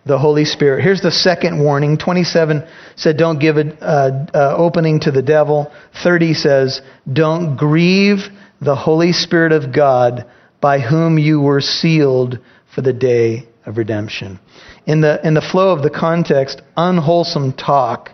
the 0.06 0.20
Holy 0.20 0.44
Spirit. 0.44 0.84
Here's 0.84 1.00
the 1.00 1.10
second 1.10 1.64
warning. 1.64 1.98
27 1.98 2.68
said, 2.98 3.16
don't 3.16 3.40
give 3.40 3.56
an 3.56 3.78
uh, 3.80 4.26
uh, 4.34 4.56
opening 4.58 5.00
to 5.00 5.12
the 5.12 5.22
devil. 5.22 5.72
30 6.04 6.34
says, 6.34 6.82
don't 7.10 7.56
grieve 7.56 8.28
the 8.60 8.76
Holy 8.76 9.14
Spirit 9.14 9.54
of 9.54 9.72
God 9.74 10.26
by 10.60 10.80
whom 10.80 11.18
you 11.18 11.40
were 11.40 11.62
sealed 11.62 12.40
for 12.76 12.82
the 12.82 12.92
day 12.92 13.48
of 13.66 13.78
redemption. 13.78 14.40
In 14.86 15.02
the, 15.02 15.26
in 15.26 15.34
the 15.34 15.42
flow 15.42 15.72
of 15.72 15.84
the 15.84 15.90
context, 15.90 16.62
unwholesome 16.76 17.54
talk 17.54 18.12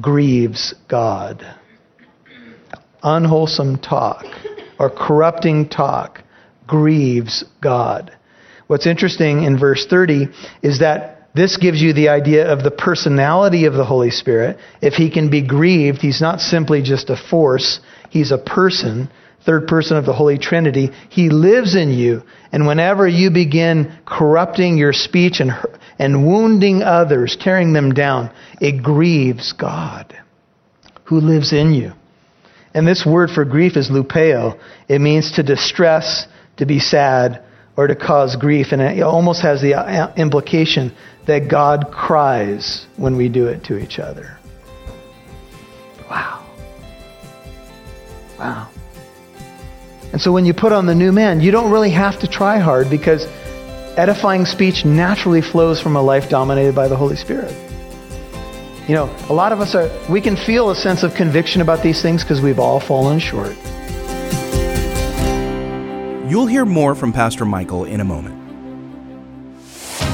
grieves 0.00 0.74
God. 0.88 1.46
Unwholesome 3.02 3.78
talk 3.78 4.24
or 4.78 4.90
corrupting 4.90 5.68
talk 5.68 6.22
grieves 6.66 7.44
God. 7.60 8.16
What's 8.66 8.86
interesting 8.86 9.44
in 9.44 9.58
verse 9.58 9.86
30 9.88 10.28
is 10.62 10.80
that 10.80 11.18
this 11.34 11.56
gives 11.56 11.80
you 11.80 11.92
the 11.92 12.08
idea 12.08 12.50
of 12.50 12.64
the 12.64 12.70
personality 12.70 13.66
of 13.66 13.74
the 13.74 13.84
Holy 13.84 14.10
Spirit. 14.10 14.58
If 14.82 14.94
he 14.94 15.10
can 15.10 15.30
be 15.30 15.46
grieved, 15.46 15.98
he's 15.98 16.20
not 16.20 16.40
simply 16.40 16.82
just 16.82 17.10
a 17.10 17.16
force, 17.16 17.80
he's 18.10 18.30
a 18.32 18.38
person 18.38 19.10
third 19.48 19.66
person 19.66 19.96
of 19.96 20.04
the 20.04 20.12
Holy 20.12 20.36
Trinity. 20.36 20.90
He 21.08 21.30
lives 21.30 21.74
in 21.74 21.90
you. 21.90 22.22
And 22.52 22.66
whenever 22.66 23.08
you 23.08 23.30
begin 23.30 23.98
corrupting 24.04 24.76
your 24.76 24.92
speech 24.92 25.40
and, 25.40 25.52
and 25.98 26.26
wounding 26.26 26.82
others, 26.82 27.34
tearing 27.40 27.72
them 27.72 27.94
down, 27.94 28.30
it 28.60 28.82
grieves 28.82 29.54
God 29.54 30.14
who 31.04 31.20
lives 31.20 31.54
in 31.54 31.72
you. 31.72 31.92
And 32.74 32.86
this 32.86 33.06
word 33.06 33.30
for 33.30 33.46
grief 33.46 33.78
is 33.78 33.88
lupeo. 33.88 34.60
It 34.86 35.00
means 35.00 35.32
to 35.32 35.42
distress, 35.42 36.26
to 36.58 36.66
be 36.66 36.78
sad, 36.78 37.42
or 37.74 37.86
to 37.86 37.96
cause 37.96 38.36
grief. 38.36 38.72
And 38.72 38.82
it 38.82 39.02
almost 39.02 39.40
has 39.40 39.62
the 39.62 39.74
uh, 39.74 40.12
implication 40.16 40.94
that 41.26 41.48
God 41.50 41.90
cries 41.90 42.86
when 42.98 43.16
we 43.16 43.30
do 43.30 43.46
it 43.46 43.64
to 43.64 43.78
each 43.78 43.98
other. 43.98 44.38
Wow. 46.10 46.37
Wow. 48.38 48.68
And 50.12 50.20
so 50.20 50.32
when 50.32 50.44
you 50.46 50.54
put 50.54 50.72
on 50.72 50.86
the 50.86 50.94
new 50.94 51.12
man, 51.12 51.40
you 51.40 51.50
don't 51.50 51.70
really 51.70 51.90
have 51.90 52.18
to 52.20 52.26
try 52.26 52.58
hard 52.58 52.88
because 52.88 53.26
edifying 53.98 54.46
speech 54.46 54.84
naturally 54.84 55.42
flows 55.42 55.80
from 55.80 55.96
a 55.96 56.02
life 56.02 56.28
dominated 56.28 56.74
by 56.74 56.88
the 56.88 56.96
Holy 56.96 57.16
Spirit. 57.16 57.52
You 58.88 58.94
know, 58.94 59.14
a 59.28 59.34
lot 59.34 59.52
of 59.52 59.60
us 59.60 59.74
are, 59.74 59.90
we 60.10 60.20
can 60.22 60.34
feel 60.34 60.70
a 60.70 60.74
sense 60.74 61.02
of 61.02 61.14
conviction 61.14 61.60
about 61.60 61.82
these 61.82 62.00
things 62.00 62.22
because 62.22 62.40
we've 62.40 62.58
all 62.58 62.80
fallen 62.80 63.18
short. 63.18 63.54
You'll 66.30 66.46
hear 66.46 66.64
more 66.64 66.94
from 66.94 67.12
Pastor 67.12 67.44
Michael 67.44 67.84
in 67.84 68.00
a 68.00 68.04
moment. 68.04 68.36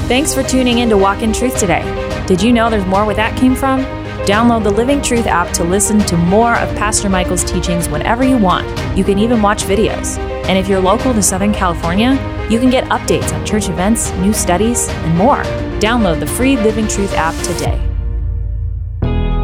Thanks 0.07 0.33
for 0.33 0.43
tuning 0.43 0.79
in 0.79 0.89
to 0.89 0.97
Walk 0.97 1.21
in 1.21 1.31
Truth 1.31 1.57
today. 1.57 1.83
Did 2.27 2.41
you 2.41 2.51
know 2.51 2.69
there's 2.69 2.85
more 2.85 3.05
where 3.05 3.15
that 3.15 3.37
came 3.39 3.55
from? 3.55 4.04
Download 4.25 4.63
the 4.63 4.71
Living 4.71 5.03
Truth 5.03 5.27
app 5.27 5.53
to 5.53 5.63
listen 5.63 5.99
to 5.99 6.17
more 6.17 6.55
of 6.55 6.75
Pastor 6.75 7.09
Michael's 7.09 7.43
teachings 7.43 7.87
whenever 7.87 8.23
you 8.23 8.39
want. 8.39 8.65
You 8.97 9.03
can 9.03 9.19
even 9.19 9.39
watch 9.39 9.65
videos. 9.65 10.17
And 10.47 10.57
if 10.57 10.67
you're 10.67 10.79
local 10.79 11.13
to 11.13 11.21
Southern 11.21 11.53
California, 11.53 12.13
you 12.49 12.59
can 12.59 12.71
get 12.71 12.85
updates 12.85 13.31
on 13.33 13.45
church 13.45 13.69
events, 13.69 14.11
new 14.13 14.33
studies, 14.33 14.89
and 14.89 15.15
more. 15.15 15.43
Download 15.79 16.19
the 16.19 16.25
free 16.25 16.57
Living 16.57 16.87
Truth 16.87 17.13
app 17.13 17.35
today. 17.43 17.79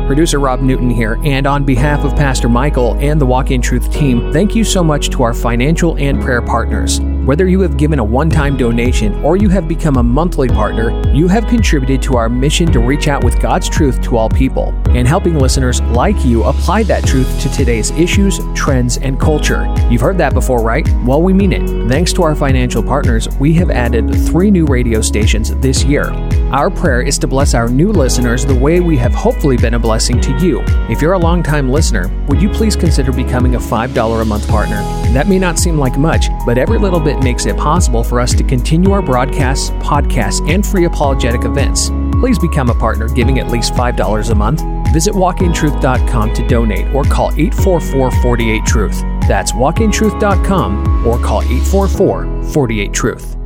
Producer 0.08 0.40
Rob 0.40 0.62
Newton 0.62 0.90
here, 0.90 1.20
and 1.24 1.46
on 1.46 1.64
behalf 1.64 2.04
of 2.04 2.16
Pastor 2.16 2.50
Michael 2.50 2.96
and 2.96 3.22
the 3.22 3.26
Walk 3.26 3.52
in 3.52 3.62
Truth 3.62 3.94
team, 3.94 4.34
thank 4.34 4.56
you 4.56 4.64
so 4.64 4.84
much 4.84 5.12
to 5.12 5.22
our 5.22 5.36
financial 5.36 5.96
and 6.00 6.20
prayer 6.20 6.42
partners. 6.42 7.00
Whether 7.26 7.48
you 7.48 7.62
have 7.62 7.78
given 7.78 8.00
a 8.00 8.04
one 8.04 8.32
time 8.32 8.58
donation 8.58 9.14
or 9.24 9.38
you 9.38 9.48
have 9.50 9.68
become 9.68 9.98
a 9.98 10.04
monthly 10.04 10.48
partner, 10.48 10.90
you 11.14 11.28
have 11.28 11.46
contributed 11.46 12.02
to 12.02 12.18
our 12.18 12.28
mission 12.28 12.72
to 12.72 12.80
reach 12.80 13.08
out 13.08 13.24
with 13.24 13.40
God's 13.40 13.70
truth 13.70 14.02
to 14.02 14.18
all 14.18 14.28
people 14.28 14.74
and 14.90 15.08
helping 15.08 15.38
listeners 15.38 15.82
like 15.82 16.26
you 16.26 16.44
apply 16.46 16.82
that 16.84 17.06
truth 17.06 17.40
to 17.42 17.50
today's 17.50 17.92
issues, 17.92 18.40
trends, 18.56 18.98
and 18.98 19.20
culture. 19.20 19.72
You've 19.88 20.02
heard 20.02 20.18
that 20.18 20.34
before, 20.34 20.64
right? 20.64 20.90
Well, 21.06 21.22
we 21.22 21.32
mean 21.32 21.54
it. 21.54 21.88
Thanks 21.88 22.12
to 22.14 22.24
our 22.24 22.34
financial 22.34 22.82
partners, 22.82 23.30
we 23.38 23.54
have 23.54 23.70
added 23.70 24.10
three 24.26 24.50
new 24.50 24.66
radio 24.66 25.00
stations 25.00 25.56
this 25.58 25.84
year. 25.84 26.06
Our 26.52 26.70
prayer 26.70 27.02
is 27.02 27.18
to 27.20 27.28
bless 27.28 27.54
our 27.54 27.70
new 27.70 27.94
listeners 27.94 28.46
the 28.46 28.54
way 28.54 28.82
we 28.82 28.98
have 28.98 29.14
hopefully 29.14 29.56
been 29.56 29.76
a 29.76 29.80
blessing 29.80 30.20
to 30.20 30.38
you. 30.38 30.62
If 30.90 31.02
you're 31.02 31.14
a 31.14 31.18
longtime 31.18 31.70
listener, 31.70 32.10
would 32.28 32.42
you 32.42 32.50
please 32.50 32.76
consider 32.76 33.14
becoming 33.14 33.56
a 33.56 33.58
$5 33.58 34.22
a 34.22 34.26
month 34.26 34.50
partner? 34.50 34.82
That 35.14 35.30
may 35.30 35.40
not 35.40 35.58
seem 35.58 35.78
like 35.78 35.98
much, 35.98 36.26
but 36.46 36.58
every 36.58 36.78
little 36.78 37.00
bit 37.00 37.24
makes 37.24 37.46
it 37.46 37.56
possible 37.56 38.04
for 38.04 38.20
us 38.20 38.34
to 38.34 38.44
continue 38.44 38.92
our 38.92 39.02
broadcasts, 39.02 39.70
podcasts, 39.80 40.46
and 40.52 40.68
free 40.68 40.84
apologetic 40.84 41.46
events. 41.46 41.90
Please 42.20 42.38
become 42.38 42.70
a 42.70 42.76
partner 42.76 43.08
giving 43.08 43.40
at 43.40 43.48
least 43.50 43.72
$5 43.72 44.30
a 44.30 44.36
month. 44.36 44.62
Visit 44.92 45.14
walkintruth.com 45.14 46.34
to 46.34 46.48
donate 46.50 46.94
or 46.94 47.06
call 47.06 47.32
844 47.32 48.12
48 48.22 48.66
Truth. 48.66 49.00
That's 49.26 49.54
walkintruth.com 49.54 51.08
or 51.08 51.18
call 51.18 51.44
844 51.44 52.44
48 52.52 52.92
Truth. 52.92 53.41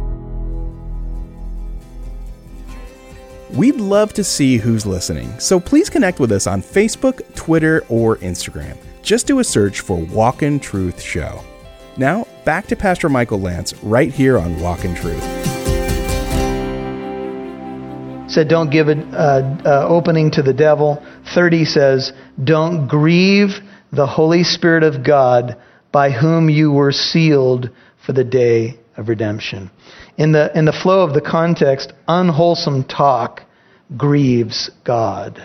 We'd 3.53 3.75
love 3.75 4.11
to 4.13 4.23
see 4.23 4.57
who's 4.57 4.87
listening, 4.87 5.39
so 5.39 5.59
please 5.59 5.87
connect 5.87 6.19
with 6.19 6.31
us 6.31 6.47
on 6.47 6.63
Facebook, 6.63 7.21
Twitter, 7.35 7.85
or 7.89 8.17
Instagram. 8.17 8.75
Just 9.03 9.27
do 9.27 9.37
a 9.37 9.43
search 9.43 9.81
for 9.81 9.97
Walk 9.97 10.41
in 10.41 10.59
Truth 10.59 10.99
Show. 10.99 11.43
Now, 11.95 12.25
back 12.43 12.65
to 12.67 12.75
Pastor 12.75 13.07
Michael 13.07 13.39
Lance 13.39 13.75
right 13.83 14.11
here 14.11 14.39
on 14.39 14.59
Walk 14.59 14.83
in 14.83 14.95
Truth. 14.95 15.21
Said, 18.31 18.47
don't 18.47 18.71
give 18.71 18.87
an 18.87 19.13
uh, 19.13 19.61
uh, 19.63 19.87
opening 19.87 20.31
to 20.31 20.41
the 20.41 20.53
devil. 20.53 21.05
30 21.35 21.65
says, 21.65 22.13
don't 22.43 22.87
grieve 22.87 23.59
the 23.91 24.07
Holy 24.07 24.43
Spirit 24.43 24.81
of 24.81 25.03
God 25.03 25.55
by 25.91 26.09
whom 26.09 26.49
you 26.49 26.71
were 26.71 26.91
sealed 26.91 27.69
for 28.03 28.13
the 28.13 28.23
day 28.23 28.79
of 28.97 29.09
redemption. 29.09 29.71
In 30.17 30.31
the, 30.31 30.57
in 30.57 30.65
the 30.65 30.71
flow 30.71 31.03
of 31.03 31.13
the 31.13 31.21
context, 31.21 31.93
unwholesome 32.07 32.85
talk 32.85 33.41
grieves 33.97 34.71
God. 34.83 35.41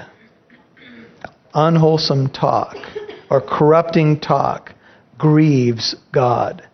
Unwholesome 1.52 2.30
talk 2.30 2.76
or 3.28 3.40
corrupting 3.40 4.20
talk 4.20 4.72
grieves 5.18 5.96
God. 6.12 6.66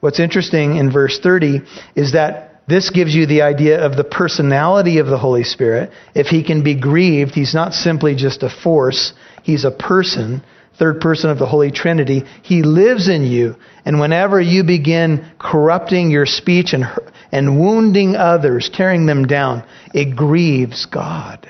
What's 0.00 0.18
interesting 0.18 0.76
in 0.76 0.90
verse 0.90 1.20
30 1.20 1.60
is 1.94 2.12
that 2.12 2.62
this 2.66 2.90
gives 2.90 3.14
you 3.14 3.26
the 3.26 3.42
idea 3.42 3.84
of 3.84 3.96
the 3.96 4.04
personality 4.04 4.98
of 4.98 5.06
the 5.06 5.18
Holy 5.18 5.44
Spirit. 5.44 5.90
If 6.14 6.28
he 6.28 6.42
can 6.42 6.62
be 6.62 6.74
grieved, 6.74 7.34
he's 7.34 7.54
not 7.54 7.74
simply 7.74 8.14
just 8.14 8.42
a 8.42 8.50
force, 8.50 9.12
he's 9.42 9.64
a 9.64 9.70
person, 9.70 10.42
third 10.82 11.00
person 11.00 11.30
of 11.30 11.38
the 11.38 11.46
Holy 11.46 11.70
Trinity. 11.70 12.24
He 12.42 12.64
lives 12.64 13.08
in 13.08 13.22
you. 13.22 13.54
And 13.84 14.00
whenever 14.00 14.40
you 14.40 14.64
begin 14.64 15.30
corrupting 15.38 16.10
your 16.10 16.26
speech 16.26 16.72
and, 16.72 16.86
and 17.30 17.60
wounding 17.60 18.16
others, 18.16 18.68
tearing 18.68 19.06
them 19.06 19.24
down, 19.26 19.62
it 19.94 20.16
grieves 20.16 20.86
God 20.86 21.48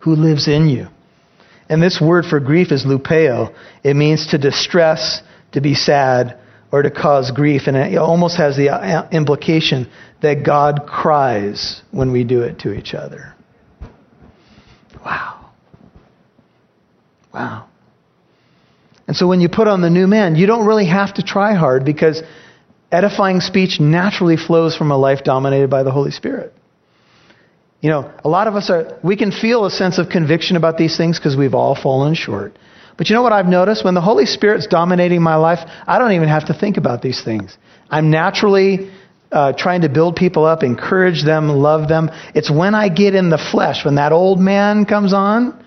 who 0.00 0.14
lives 0.14 0.46
in 0.46 0.68
you. 0.68 0.88
And 1.70 1.82
this 1.82 1.98
word 1.98 2.26
for 2.26 2.38
grief 2.38 2.70
is 2.70 2.84
lupeo. 2.84 3.54
It 3.82 3.96
means 3.96 4.26
to 4.26 4.38
distress, 4.38 5.22
to 5.52 5.62
be 5.62 5.74
sad, 5.74 6.38
or 6.70 6.82
to 6.82 6.90
cause 6.90 7.30
grief. 7.30 7.62
And 7.66 7.78
it 7.78 7.96
almost 7.96 8.36
has 8.36 8.58
the 8.58 8.68
uh, 8.68 9.08
implication 9.08 9.90
that 10.20 10.44
God 10.44 10.82
cries 10.86 11.80
when 11.92 12.12
we 12.12 12.24
do 12.24 12.42
it 12.42 12.58
to 12.58 12.74
each 12.74 12.92
other. 12.92 13.34
Wow. 15.02 15.50
Wow. 17.32 17.68
And 19.06 19.16
so 19.16 19.26
when 19.26 19.40
you 19.40 19.48
put 19.48 19.68
on 19.68 19.80
the 19.82 19.90
new 19.90 20.06
man, 20.06 20.36
you 20.36 20.46
don't 20.46 20.66
really 20.66 20.86
have 20.86 21.14
to 21.14 21.22
try 21.22 21.54
hard 21.54 21.84
because 21.84 22.22
edifying 22.90 23.40
speech 23.40 23.80
naturally 23.80 24.36
flows 24.36 24.76
from 24.76 24.90
a 24.90 24.96
life 24.96 25.24
dominated 25.24 25.68
by 25.68 25.82
the 25.82 25.90
Holy 25.90 26.10
Spirit. 26.10 26.52
You 27.80 27.90
know, 27.90 28.10
a 28.24 28.28
lot 28.28 28.46
of 28.46 28.54
us 28.54 28.70
are, 28.70 28.98
we 29.02 29.16
can 29.16 29.30
feel 29.30 29.66
a 29.66 29.70
sense 29.70 29.98
of 29.98 30.08
conviction 30.08 30.56
about 30.56 30.78
these 30.78 30.96
things 30.96 31.18
because 31.18 31.36
we've 31.36 31.54
all 31.54 31.74
fallen 31.74 32.14
short. 32.14 32.56
But 32.96 33.10
you 33.10 33.14
know 33.14 33.22
what 33.22 33.32
I've 33.32 33.46
noticed? 33.46 33.84
When 33.84 33.94
the 33.94 34.00
Holy 34.00 34.24
Spirit's 34.24 34.66
dominating 34.66 35.20
my 35.20 35.36
life, 35.36 35.58
I 35.86 35.98
don't 35.98 36.12
even 36.12 36.28
have 36.28 36.46
to 36.46 36.54
think 36.54 36.76
about 36.76 37.02
these 37.02 37.22
things. 37.22 37.58
I'm 37.90 38.10
naturally 38.10 38.90
uh, 39.30 39.52
trying 39.52 39.82
to 39.82 39.88
build 39.88 40.16
people 40.16 40.44
up, 40.44 40.62
encourage 40.62 41.24
them, 41.24 41.48
love 41.48 41.88
them. 41.88 42.08
It's 42.34 42.50
when 42.50 42.74
I 42.74 42.88
get 42.88 43.14
in 43.14 43.30
the 43.30 43.48
flesh, 43.52 43.84
when 43.84 43.96
that 43.96 44.12
old 44.12 44.38
man 44.38 44.84
comes 44.84 45.12
on, 45.12 45.62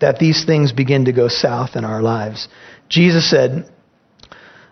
that 0.00 0.18
these 0.18 0.44
things 0.44 0.72
begin 0.72 1.04
to 1.04 1.12
go 1.12 1.28
south 1.28 1.76
in 1.76 1.84
our 1.84 2.02
lives. 2.02 2.48
Jesus 2.88 3.28
said, 3.28 3.70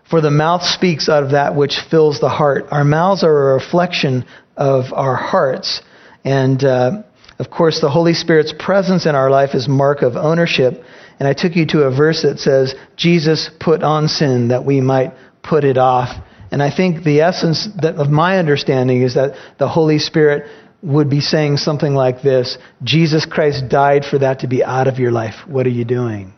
For 0.09 0.21
the 0.21 0.31
mouth 0.31 0.63
speaks 0.63 1.09
out 1.09 1.23
of 1.23 1.31
that 1.31 1.55
which 1.55 1.79
fills 1.89 2.19
the 2.19 2.29
heart. 2.29 2.65
Our 2.71 2.83
mouths 2.83 3.23
are 3.23 3.51
a 3.51 3.53
reflection 3.55 4.25
of 4.55 4.93
our 4.93 5.15
hearts. 5.15 5.81
And 6.23 6.63
uh, 6.63 7.03
of 7.39 7.49
course, 7.49 7.81
the 7.81 7.89
Holy 7.89 8.13
Spirit's 8.13 8.53
presence 8.57 9.05
in 9.05 9.15
our 9.15 9.29
life 9.29 9.55
is 9.55 9.67
mark 9.67 10.01
of 10.01 10.15
ownership. 10.15 10.83
And 11.19 11.27
I 11.27 11.33
took 11.33 11.55
you 11.55 11.65
to 11.67 11.83
a 11.83 11.95
verse 11.95 12.21
that 12.23 12.39
says, 12.39 12.75
Jesus 12.95 13.49
put 13.59 13.83
on 13.83 14.07
sin 14.07 14.49
that 14.49 14.65
we 14.65 14.81
might 14.81 15.13
put 15.41 15.63
it 15.63 15.77
off. 15.77 16.09
And 16.51 16.61
I 16.61 16.75
think 16.75 17.03
the 17.03 17.21
essence 17.21 17.67
that, 17.81 17.95
of 17.95 18.09
my 18.09 18.37
understanding 18.37 19.01
is 19.01 19.15
that 19.15 19.35
the 19.57 19.67
Holy 19.67 19.99
Spirit 19.99 20.49
would 20.83 21.09
be 21.09 21.21
saying 21.21 21.57
something 21.57 21.95
like 21.95 22.21
this 22.21 22.57
Jesus 22.83 23.25
Christ 23.25 23.69
died 23.69 24.05
for 24.05 24.19
that 24.19 24.39
to 24.39 24.47
be 24.47 24.63
out 24.63 24.87
of 24.87 24.99
your 24.99 25.11
life. 25.11 25.47
What 25.47 25.65
are 25.65 25.71
you 25.71 25.85
doing? 25.85 26.33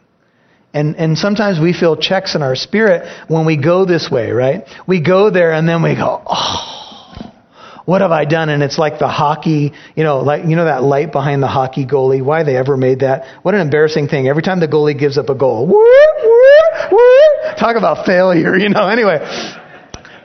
And, 0.76 0.98
and 0.98 1.18
sometimes 1.18 1.58
we 1.58 1.72
feel 1.72 1.96
checks 1.96 2.36
in 2.36 2.42
our 2.42 2.56
spirit 2.56 3.08
when 3.30 3.46
we 3.46 3.56
go 3.56 3.86
this 3.86 4.12
way, 4.12 4.32
right? 4.32 4.66
We 4.86 5.02
go 5.02 5.30
there 5.30 5.54
and 5.54 5.68
then 5.68 5.82
we 5.82 5.96
go, 5.96 6.22
oh, 6.26 7.32
what 7.86 8.02
have 8.02 8.12
I 8.12 8.26
done? 8.26 8.50
And 8.50 8.62
it's 8.62 8.78
like 8.78 9.00
the 9.00 9.08
hockey, 9.08 9.72
you 9.96 10.04
know, 10.04 10.20
like, 10.20 10.44
you 10.46 10.58
know 10.58 10.66
that 10.66 10.84
light 10.84 11.14
behind 11.14 11.42
the 11.42 11.48
hockey 11.48 11.86
goalie? 11.86 12.22
Why 12.22 12.44
they 12.44 12.58
ever 12.58 12.76
made 12.76 13.00
that? 13.00 13.44
What 13.44 13.56
an 13.56 13.62
embarrassing 13.62 14.10
thing. 14.10 14.28
Every 14.28 14.42
time 14.42 14.60
the 14.60 14.68
goalie 14.68 15.00
gives 15.00 15.18
up 15.18 15.30
a 15.30 15.36
goal, 15.36 15.68
talk 17.58 17.78
about 17.78 18.06
failure, 18.06 18.58
you 18.58 18.68
know, 18.68 18.90
anyway. 18.90 19.20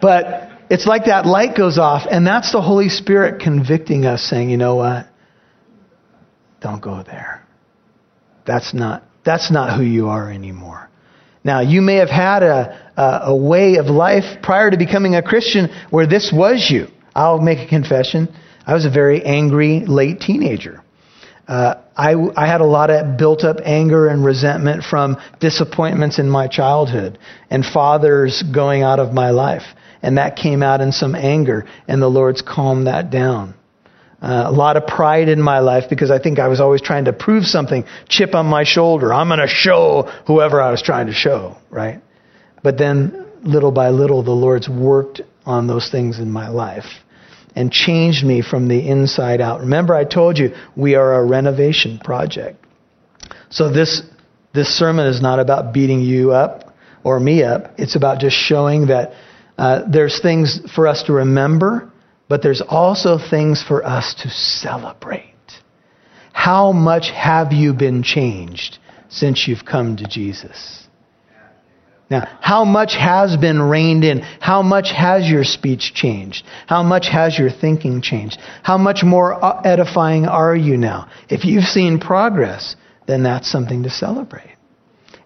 But 0.03 0.51
it's 0.69 0.87
like 0.87 1.05
that 1.05 1.27
light 1.27 1.57
goes 1.57 1.79
off, 1.79 2.09
and 2.11 2.27
that's 2.27 2.51
the 2.51 2.61
Holy 2.61 2.89
Spirit 2.89 3.41
convicting 3.41 4.05
us, 4.05 4.23
saying, 4.25 4.51
you 4.51 4.57
know 4.57 4.75
what? 4.75 5.07
Don't 6.61 6.83
go 6.83 7.05
there. 7.05 7.47
That's 8.47 8.75
not, 8.75 9.05
that's 9.25 9.51
not 9.51 9.77
who 9.77 9.85
you 9.85 10.09
are 10.09 10.31
anymore. 10.31 10.89
Now, 11.43 11.61
you 11.61 11.81
may 11.81 11.97
have 11.97 12.11
had 12.11 12.43
a, 12.43 12.93
a, 12.97 13.21
a 13.31 13.37
way 13.37 13.77
of 13.77 13.87
life 13.87 14.43
prior 14.43 14.71
to 14.71 14.77
becoming 14.77 15.15
a 15.15 15.23
Christian 15.23 15.71
where 15.91 16.07
this 16.07 16.31
was 16.33 16.69
you. 16.71 16.89
I'll 17.15 17.41
make 17.41 17.59
a 17.59 17.69
confession. 17.69 18.29
I 18.67 18.75
was 18.75 18.85
a 18.85 18.91
very 18.91 19.25
angry 19.25 19.81
late 19.87 20.21
teenager. 20.21 20.83
Uh, 21.49 21.83
I, 21.97 22.15
I 22.37 22.47
had 22.47 22.61
a 22.61 22.67
lot 22.67 22.91
of 22.91 23.19
built 23.19 23.43
up 23.43 23.57
anger 23.65 24.07
and 24.07 24.25
resentment 24.25 24.85
from 24.85 25.17
disappointments 25.41 26.19
in 26.19 26.29
my 26.29 26.47
childhood 26.47 27.19
and 27.49 27.65
fathers 27.65 28.43
going 28.53 28.83
out 28.83 29.01
of 29.01 29.13
my 29.13 29.31
life 29.31 29.65
and 30.03 30.19
that 30.19 30.37
came 30.37 30.63
out 30.63 30.81
in 30.81 30.93
some 30.93 31.15
anger, 31.15 31.67
and 31.87 32.01
the 32.01 32.09
Lord's 32.09 32.43
calmed 32.43 32.87
that 32.87 33.11
down. 33.11 33.55
Uh, 34.23 34.45
a 34.47 34.53
lot 34.53 34.77
of 34.77 34.87
pride 34.87 35.29
in 35.29 35.41
my 35.41 35.61
life 35.61 35.85
because 35.89 36.11
I 36.11 36.19
think 36.19 36.39
I 36.39 36.49
was 36.49 36.61
always 36.61 36.83
trying 36.83 37.07
to 37.07 37.13
prove 37.13 37.45
something, 37.45 37.85
chip 38.09 38.35
on 38.35 38.47
my 38.47 38.65
shoulder. 38.65 39.15
I'm 39.15 39.29
going 39.29 39.41
to 39.41 39.47
show 39.47 40.11
whoever 40.27 40.61
I 40.61 40.71
was 40.71 40.83
trying 40.83 41.07
to 41.07 41.15
show, 41.15 41.57
right? 41.71 42.03
But 42.63 42.77
then, 42.77 43.27
little 43.43 43.73
by 43.73 43.89
little, 43.89 44.23
the 44.23 44.31
Lord's 44.33 44.69
worked 44.69 45.23
on 45.47 45.67
those 45.67 45.91
things 45.91 46.19
in 46.19 46.31
my 46.31 46.49
life 46.49 46.85
and 47.57 47.73
changed 47.73 48.25
me 48.25 48.43
from 48.43 48.69
the 48.69 48.89
inside 48.89 49.41
out. 49.41 49.61
Remember, 49.61 49.95
I 49.95 50.05
told 50.05 50.39
you 50.39 50.55
we 50.77 50.95
are 50.95 51.15
a 51.15 51.25
renovation 51.25 51.99
project. 51.99 52.65
So 53.49 53.71
this 53.73 54.03
this 54.53 54.69
sermon 54.69 55.07
is 55.07 55.23
not 55.23 55.39
about 55.39 55.73
beating 55.73 56.01
you 56.01 56.33
up 56.33 56.75
or 57.05 57.19
me 57.21 57.43
up. 57.43 57.73
It's 57.79 57.97
about 57.97 58.21
just 58.21 58.37
showing 58.37 58.89
that 58.89 59.13
uh, 59.57 59.83
there's 59.89 60.21
things 60.21 60.61
for 60.75 60.87
us 60.87 61.05
to 61.05 61.13
remember, 61.13 61.90
but 62.31 62.43
there's 62.43 62.63
also 62.63 63.19
things 63.19 63.61
for 63.61 63.85
us 63.85 64.15
to 64.23 64.31
celebrate. 64.31 65.35
How 66.33 66.71
much 66.71 67.11
have 67.11 67.53
you 67.53 67.75
been 67.75 68.05
changed 68.05 68.79
since 69.09 69.49
you've 69.49 69.65
come 69.65 69.97
to 69.97 70.05
Jesus? 70.07 70.87
Now, 72.09 72.39
how 72.41 72.65
much 72.65 72.95
has 72.95 73.37
been 73.37 73.61
reined 73.61 74.05
in? 74.05 74.21
How 74.21 74.63
much 74.63 74.93
has 74.93 75.29
your 75.29 75.43
speech 75.43 75.93
changed? 75.93 76.45
How 76.69 76.85
much 76.85 77.09
has 77.09 77.37
your 77.37 77.51
thinking 77.51 78.01
changed? 78.01 78.39
How 78.63 78.79
much 78.79 79.03
more 79.03 79.45
uh, 79.45 79.63
edifying 79.65 80.27
are 80.27 80.55
you 80.55 80.77
now? 80.77 81.09
If 81.29 81.45
you've 81.45 81.65
seen 81.65 81.99
progress, 81.99 82.77
then 83.09 83.25
that's 83.25 83.51
something 83.51 83.83
to 83.83 83.91
celebrate. 83.91 84.57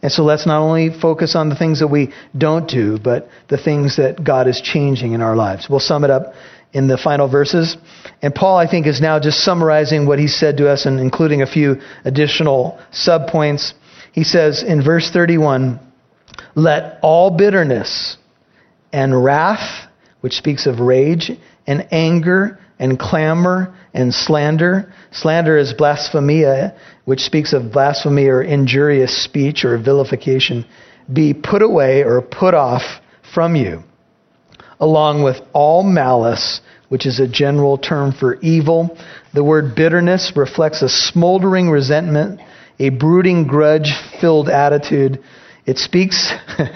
And 0.01 0.13
so 0.13 0.23
let's 0.23 0.47
not 0.47 0.61
only 0.61 0.91
focus 0.91 1.35
on 1.35 1.49
the 1.49 1.57
things 1.57 1.81
that 1.81 1.89
we 1.89 2.13
don't 2.37 2.69
do, 2.69 2.99
but 2.99 3.29
the 3.49 3.57
things 3.57 3.97
that 3.97 4.23
God 4.23 4.49
is 4.49 4.61
changing 4.61 5.13
in 5.13 5.23
our 5.23 5.35
lives. 5.37 5.67
We'll 5.69 5.81
sum 5.81 6.05
it 6.05 6.11
up 6.11 6.35
in 6.75 6.89
the 6.89 6.99
final 6.99 7.29
verses. 7.29 7.79
And 8.21 8.35
Paul, 8.35 8.59
I 8.59 8.71
think, 8.71 8.87
is 8.87 9.01
now 9.01 9.19
just 9.19 9.43
summarizing 9.43 10.07
what 10.07 10.19
he 10.19 10.29
said 10.29 10.59
to 10.59 10.69
us 10.69 10.85
and 10.85 11.01
including 11.01 11.41
a 11.41 11.47
few 11.47 11.81
additional 12.05 12.79
subpoints. 12.93 13.73
He 14.13 14.25
says 14.25 14.63
in 14.63 14.85
verse 14.85 15.11
31 15.11 15.81
Let 16.55 16.99
all 17.01 17.31
bitterness 17.31 18.19
and 18.93 19.25
wrath, 19.25 19.89
which 20.21 20.35
speaks 20.35 20.67
of 20.67 20.81
rage, 20.81 21.31
and 21.67 21.89
anger, 21.91 22.59
and 22.79 22.99
clamor, 22.99 23.75
and 23.95 24.13
slander, 24.13 24.93
Slander 25.13 25.57
is 25.57 25.73
blasphemia, 25.73 26.75
which 27.05 27.21
speaks 27.21 27.53
of 27.53 27.71
blasphemy 27.71 28.27
or 28.27 28.43
injurious 28.43 29.23
speech 29.23 29.65
or 29.65 29.79
vilification, 29.79 30.67
be 31.13 31.33
put 31.33 31.63
away 31.63 32.03
or 32.03 32.21
put 32.21 32.53
off 32.53 32.83
from 33.33 33.55
you, 33.55 33.85
along 34.81 35.23
with 35.23 35.37
all 35.53 35.83
malice, 35.83 36.61
which 36.89 37.07
is 37.07 37.21
a 37.21 37.29
general 37.29 37.79
term 37.79 38.13
for 38.13 38.37
evil. 38.37 38.97
The 39.33 39.45
word 39.45 39.75
bitterness 39.75 40.33
reflects 40.37 40.83
a 40.83 40.89
smoldering 40.89 41.71
resentment, 41.71 42.41
a 42.79 42.91
brooding 42.91 43.47
grudge 43.47 43.93
filled 44.21 44.49
attitude. 44.49 45.23
It 45.67 45.79
speaks. 45.79 46.33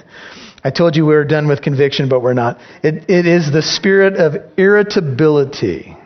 I 0.64 0.70
told 0.70 0.96
you 0.96 1.06
we 1.06 1.14
were 1.14 1.24
done 1.24 1.46
with 1.46 1.62
conviction, 1.62 2.08
but 2.08 2.20
we're 2.20 2.34
not. 2.34 2.58
It, 2.82 3.08
it 3.08 3.26
is 3.26 3.52
the 3.52 3.62
spirit 3.62 4.14
of 4.14 4.36
irritability 4.58 5.96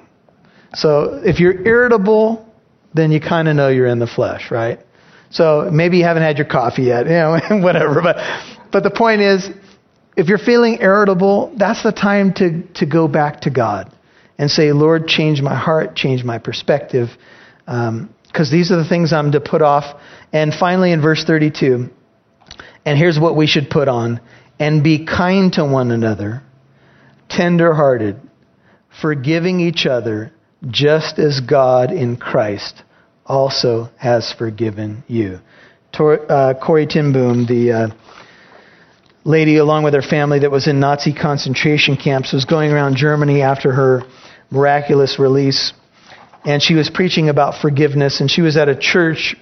so 0.75 1.21
if 1.25 1.39
you're 1.39 1.67
irritable, 1.67 2.47
then 2.95 3.13
you 3.13 3.21
kind 3.21 3.49
of 3.49 3.57
know 3.57 3.69
you're 3.69 3.87
in 3.87 3.99
the 3.99 4.07
flesh, 4.07 4.51
right? 4.51 4.81
So 5.31 5.69
maybe 5.73 5.99
you 5.99 6.05
haven't 6.05 6.23
had 6.23 6.39
your 6.39 6.47
coffee 6.47 6.85
yet, 6.85 7.07
you 7.07 7.13
know, 7.13 7.39
whatever. 7.63 8.01
But, 8.03 8.17
but 8.71 8.83
the 8.83 8.91
point 8.91 9.21
is, 9.21 9.49
if 10.17 10.29
you're 10.29 10.39
feeling 10.39 10.79
irritable, 10.81 11.55
that's 11.57 11.83
the 11.83 11.93
time 11.93 12.33
to, 12.35 12.63
to 12.75 12.87
go 12.87 13.09
back 13.09 13.43
to 13.43 13.51
God 13.51 13.93
and 14.39 14.51
say, 14.51 14.73
Lord, 14.73 15.07
change 15.07 15.41
my 15.41 15.55
heart, 15.55 15.95
change 15.95 16.25
my 16.25 16.39
perspective, 16.39 17.09
because 17.65 17.89
um, 17.89 18.15
these 18.51 18.71
are 18.71 18.77
the 18.77 18.89
things 18.89 19.13
I'm 19.13 19.33
to 19.33 19.41
put 19.41 19.63
off. 19.63 20.01
And 20.33 20.53
finally, 20.53 20.93
in 20.93 21.01
verse 21.01 21.25
32, 21.25 21.89
and 22.85 22.99
here's 22.99 23.19
what 23.19 23.37
we 23.37 23.47
should 23.47 23.71
put 23.71 23.89
on 23.89 24.21
and 24.59 24.83
be 24.83 25.07
kind 25.07 25.53
to 25.55 25.65
one 25.65 25.91
another, 25.91 26.43
tender 27.29 27.75
hearted, 27.75 28.21
forgiving 29.01 29.61
each 29.61 29.87
other 29.87 30.33
just 30.69 31.19
as 31.19 31.41
God 31.41 31.91
in 31.91 32.17
Christ 32.17 32.83
also 33.25 33.91
has 33.99 34.33
forgiven 34.33 35.05
you. 35.07 35.41
Tor, 35.93 36.31
uh, 36.31 36.55
Corrie 36.55 36.87
ten 36.87 37.13
Boom, 37.13 37.47
the 37.47 37.73
uh, 37.73 37.89
lady 39.25 39.57
along 39.57 39.85
with 39.85 39.95
her 39.95 40.03
family 40.03 40.41
that 40.41 40.51
was 40.51 40.67
in 40.67 40.81
Nazi 40.81 41.13
concentration 41.13 41.97
camps, 41.97 42.33
was 42.33 42.45
going 42.45 42.73
around 42.73 42.97
Germany 42.97 43.43
after 43.43 43.73
her 43.73 44.03
miraculous 44.51 45.19
release, 45.19 45.73
and 46.45 46.63
she 46.63 46.75
was 46.75 46.91
preaching 46.91 47.29
about 47.29 47.61
forgiveness. 47.61 48.21
And 48.21 48.31
she 48.31 48.43
was 48.43 48.57
at 48.57 48.69
a 48.69 48.77
church. 48.77 49.37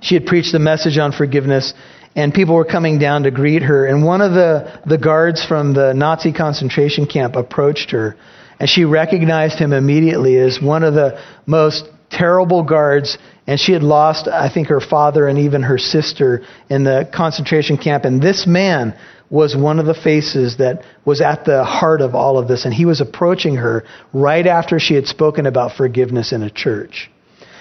She 0.00 0.14
had 0.14 0.26
preached 0.26 0.52
the 0.52 0.58
message 0.58 0.98
on 0.98 1.12
forgiveness, 1.12 1.72
and 2.14 2.34
people 2.34 2.54
were 2.54 2.64
coming 2.64 2.98
down 2.98 3.22
to 3.22 3.30
greet 3.30 3.62
her. 3.62 3.86
And 3.86 4.04
one 4.04 4.20
of 4.20 4.32
the, 4.32 4.80
the 4.86 4.98
guards 4.98 5.44
from 5.44 5.72
the 5.72 5.94
Nazi 5.94 6.32
concentration 6.32 7.06
camp 7.06 7.36
approached 7.36 7.92
her 7.92 8.16
and 8.60 8.68
she 8.68 8.84
recognized 8.84 9.58
him 9.58 9.72
immediately 9.72 10.36
as 10.36 10.60
one 10.60 10.84
of 10.84 10.92
the 10.92 11.18
most 11.46 11.88
terrible 12.10 12.62
guards. 12.62 13.18
And 13.46 13.58
she 13.58 13.72
had 13.72 13.82
lost, 13.82 14.28
I 14.28 14.48
think, 14.52 14.68
her 14.68 14.80
father 14.80 15.26
and 15.26 15.38
even 15.38 15.62
her 15.62 15.78
sister 15.78 16.42
in 16.68 16.84
the 16.84 17.08
concentration 17.12 17.78
camp. 17.78 18.04
And 18.04 18.22
this 18.22 18.46
man 18.46 18.96
was 19.28 19.56
one 19.56 19.78
of 19.78 19.86
the 19.86 19.94
faces 19.94 20.56
that 20.58 20.84
was 21.04 21.20
at 21.20 21.44
the 21.44 21.64
heart 21.64 22.00
of 22.00 22.14
all 22.14 22.38
of 22.38 22.48
this. 22.48 22.64
And 22.64 22.74
he 22.74 22.84
was 22.84 23.00
approaching 23.00 23.56
her 23.56 23.84
right 24.12 24.46
after 24.46 24.78
she 24.78 24.94
had 24.94 25.06
spoken 25.06 25.46
about 25.46 25.76
forgiveness 25.76 26.32
in 26.32 26.42
a 26.42 26.50
church. 26.50 27.10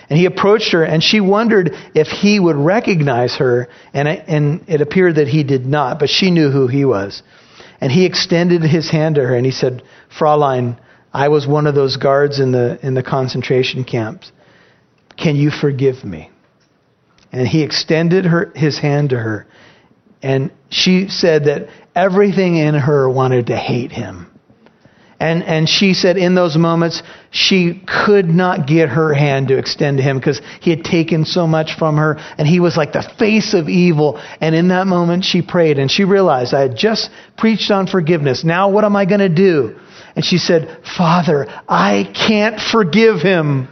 And 0.10 0.18
he 0.18 0.26
approached 0.26 0.72
her, 0.72 0.84
and 0.84 1.04
she 1.04 1.22
wondered 1.22 1.76
if 1.94 2.08
he 2.08 2.40
would 2.40 2.56
recognize 2.56 3.36
her, 3.36 3.68
and 3.94 4.08
it, 4.08 4.24
and 4.28 4.64
it 4.68 4.82
appeared 4.82 5.16
that 5.16 5.28
he 5.28 5.44
did 5.44 5.68
not, 5.68 6.00
but 6.00 6.10
she 6.10 6.32
knew 6.32 6.50
who 6.50 6.66
he 6.66 6.84
was. 6.84 7.22
And 7.82 7.92
he 7.92 8.06
extended 8.06 8.62
his 8.64 8.90
hand 8.90 9.16
to 9.16 9.26
her 9.26 9.36
and 9.36 9.46
he 9.46 9.52
said, 9.52 9.84
Fraulein, 10.10 10.78
I 11.14 11.30
was 11.30 11.48
one 11.48 11.68
of 11.68 11.76
those 11.76 11.98
guards 11.98 12.40
in 12.40 12.52
the, 12.52 12.80
in 12.86 12.94
the 12.94 13.04
concentration 13.04 13.84
camps. 13.84 14.32
Can 15.22 15.36
you 15.36 15.52
forgive 15.52 16.04
me? 16.04 16.30
And 17.32 17.48
he 17.48 17.62
extended 17.62 18.26
her, 18.26 18.52
his 18.56 18.80
hand 18.80 19.10
to 19.10 19.18
her. 19.18 19.48
And 20.22 20.52
she 20.70 21.10
said 21.10 21.46
that 21.46 21.70
everything 21.96 22.58
in 22.58 22.74
her 22.76 23.10
wanted 23.10 23.48
to 23.48 23.58
hate 23.58 23.92
him. 23.92 24.26
And, 25.20 25.44
and 25.44 25.68
she 25.68 25.94
said 25.94 26.16
in 26.16 26.34
those 26.34 26.56
moments, 26.56 27.04
she 27.30 27.84
could 27.86 28.30
not 28.30 28.68
get 28.68 28.88
her 28.88 29.14
hand 29.14 29.50
to 29.50 29.58
extend 29.58 29.98
to 29.98 30.04
him 30.04 30.18
because 30.18 30.42
he 30.62 30.70
had 30.70 30.86
taken 30.86 31.26
so 31.26 31.46
much 31.46 31.78
from 31.78 31.98
her 31.98 32.18
and 32.38 32.48
he 32.48 32.62
was 32.62 32.78
like 32.78 32.94
the 32.94 33.08
face 33.20 33.54
of 33.54 33.68
evil. 33.68 34.22
And 34.40 34.56
in 34.56 34.70
that 34.70 34.88
moment, 34.88 35.26
she 35.26 35.42
prayed 35.42 35.78
and 35.78 35.92
she 35.92 36.06
realized 36.06 36.54
I 36.54 36.62
had 36.62 36.78
just 36.78 37.10
preached 37.38 37.70
on 37.70 37.88
forgiveness. 37.88 38.46
Now 38.46 38.70
what 38.70 38.86
am 38.86 38.96
I 38.96 39.04
going 39.04 39.20
to 39.20 39.30
do? 39.30 39.78
And 40.16 40.24
she 40.24 40.38
said, 40.38 40.80
Father, 40.98 41.48
I 41.68 42.10
can't 42.16 42.60
forgive 42.60 43.20
him. 43.20 43.68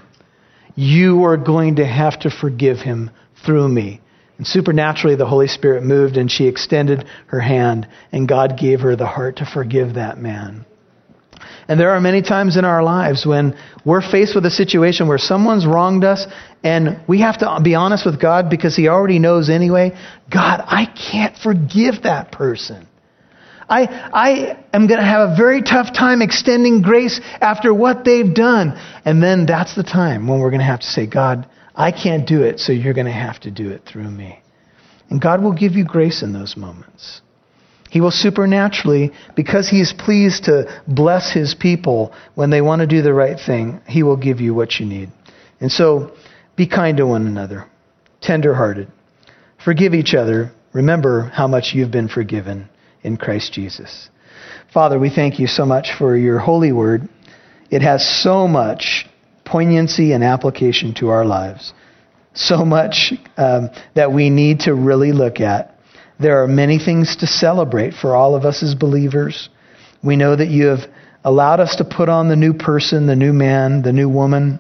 You 0.78 1.24
are 1.24 1.38
going 1.38 1.78
to 1.78 1.86
have 1.86 2.20
to 2.20 2.30
forgive 2.30 2.78
him 2.78 3.10
through 3.44 3.68
me. 3.68 4.00
And 4.38 4.46
supernaturally, 4.46 5.16
the 5.16 5.26
Holy 5.26 5.48
Spirit 5.48 5.82
moved 5.82 6.18
and 6.18 6.32
she 6.32 6.46
extended 6.46 7.08
her 7.28 7.40
hand, 7.40 7.88
and 8.12 8.28
God 8.28 8.60
gave 8.60 8.82
her 8.82 8.96
the 8.96 9.08
heart 9.08 9.38
to 9.38 9.46
forgive 9.46 9.96
that 9.96 10.20
man. 10.20 10.66
And 11.68 11.80
there 11.80 11.90
are 11.90 12.00
many 12.00 12.22
times 12.22 12.58
in 12.58 12.63
our 12.63 12.84
lives 12.84 13.26
when 13.26 13.58
we're 13.84 14.08
faced 14.08 14.36
with 14.36 14.46
a 14.46 14.52
situation 14.52 15.08
where 15.08 15.18
someone's 15.18 15.66
wronged 15.66 16.04
us 16.04 16.26
and 16.63 17.02
we 17.08 17.22
have 17.22 17.40
to 17.40 17.60
be 17.63 17.76
honest 17.76 18.06
with 18.06 18.22
God 18.22 18.50
because 18.50 18.76
He 18.76 18.88
already 18.88 19.20
knows 19.20 19.50
anyway. 19.50 19.98
God, 20.32 20.63
I 20.66 20.86
can't 20.86 21.36
forgive 21.36 22.04
that 22.04 22.32
person. 22.32 22.87
I, 23.69 23.84
I 24.13 24.65
am 24.73 24.88
going 24.88 24.99
to 24.99 25.06
have 25.06 25.30
a 25.30 25.36
very 25.36 25.62
tough 25.62 25.93
time 25.93 26.21
extending 26.21 26.82
grace 26.82 27.19
after 27.41 27.73
what 27.73 28.06
they've 28.06 28.34
done. 28.34 28.80
And 29.03 29.21
then 29.21 29.45
that's 29.45 29.75
the 29.75 29.84
time 29.84 30.27
when 30.27 30.39
we're 30.39 30.51
going 30.51 30.62
to 30.62 30.65
have 30.65 30.80
to 30.80 30.88
say, 30.88 31.06
God, 31.06 31.47
I 31.75 31.91
can't 31.91 32.27
do 32.27 32.43
it, 32.43 32.60
so 32.60 32.71
you're 32.71 32.93
going 32.93 33.08
to 33.08 33.12
have 33.12 33.39
to 33.41 33.51
do 33.51 33.69
it 33.69 33.84
through 33.86 34.10
me. 34.10 34.41
And 35.10 35.21
God 35.21 35.43
will 35.43 35.53
give 35.53 35.73
you 35.73 35.86
grace 35.86 36.23
in 36.23 36.34
those 36.34 36.56
moments. 36.58 37.21
He 37.89 38.01
will 38.01 38.12
supernaturally, 38.12 39.12
because 39.36 39.69
He 39.69 39.80
is 39.80 39.93
pleased 39.93 40.45
to 40.45 40.82
bless 40.88 41.32
His 41.32 41.56
people 41.56 42.13
when 42.36 42.49
they 42.49 42.62
want 42.62 42.82
to 42.82 42.88
do 42.88 43.01
the 43.01 43.13
right 43.13 43.38
thing, 43.39 43.82
He 43.88 44.03
will 44.03 44.17
give 44.17 44.41
you 44.41 44.53
what 44.53 44.80
you 44.80 44.86
need. 44.86 45.12
And 45.60 45.71
so, 45.71 46.13
be 46.56 46.67
kind 46.67 46.97
to 46.97 47.06
one 47.06 47.27
another, 47.27 47.65
tenderhearted. 48.21 48.91
Forgive 49.63 49.93
each 49.93 50.13
other. 50.13 50.51
Remember 50.73 51.32
how 51.34 51.47
much 51.47 51.73
you've 51.73 51.91
been 51.91 52.10
forgiven 52.10 52.69
in 53.08 53.17
Christ 53.17 53.54
Jesus. 53.54 54.10
Father, 54.74 55.00
we 55.00 55.10
thank 55.10 55.39
you 55.39 55.48
so 55.48 55.65
much 55.65 55.93
for 55.98 56.15
your 56.15 56.39
holy 56.39 56.72
word. 56.72 57.08
It 57.72 57.82
has 57.82 58.06
so 58.22 58.48
much 58.48 59.08
poignancy 59.46 60.12
and 60.12 60.24
application 60.24 60.93
to 60.96 61.08
our 61.08 61.26
lives, 61.26 61.74
so 62.34 62.65
much 62.65 63.13
um, 63.38 63.70
that 63.96 64.12
we 64.12 64.30
need 64.30 64.60
to 64.62 64.76
really 64.76 65.13
look 65.13 65.39
at. 65.39 65.80
There 66.20 66.43
are 66.43 66.48
many 66.48 66.80
things 66.80 67.15
to 67.17 67.28
celebrate 67.28 67.93
for 67.93 68.15
all 68.15 68.36
of 68.36 68.43
us 68.43 68.62
as 68.62 68.76
believers. 68.76 69.50
We 70.04 70.17
know 70.17 70.36
that 70.36 70.50
you 70.50 70.67
have 70.67 70.89
allowed 71.24 71.60
us 71.60 71.78
to 71.78 71.86
put 71.86 72.10
on 72.10 72.28
the 72.28 72.36
new 72.36 72.54
person, 72.54 73.08
the 73.08 73.15
new 73.15 73.34
man, 73.34 73.82
the 73.82 73.93
new 73.93 74.10
woman. 74.10 74.60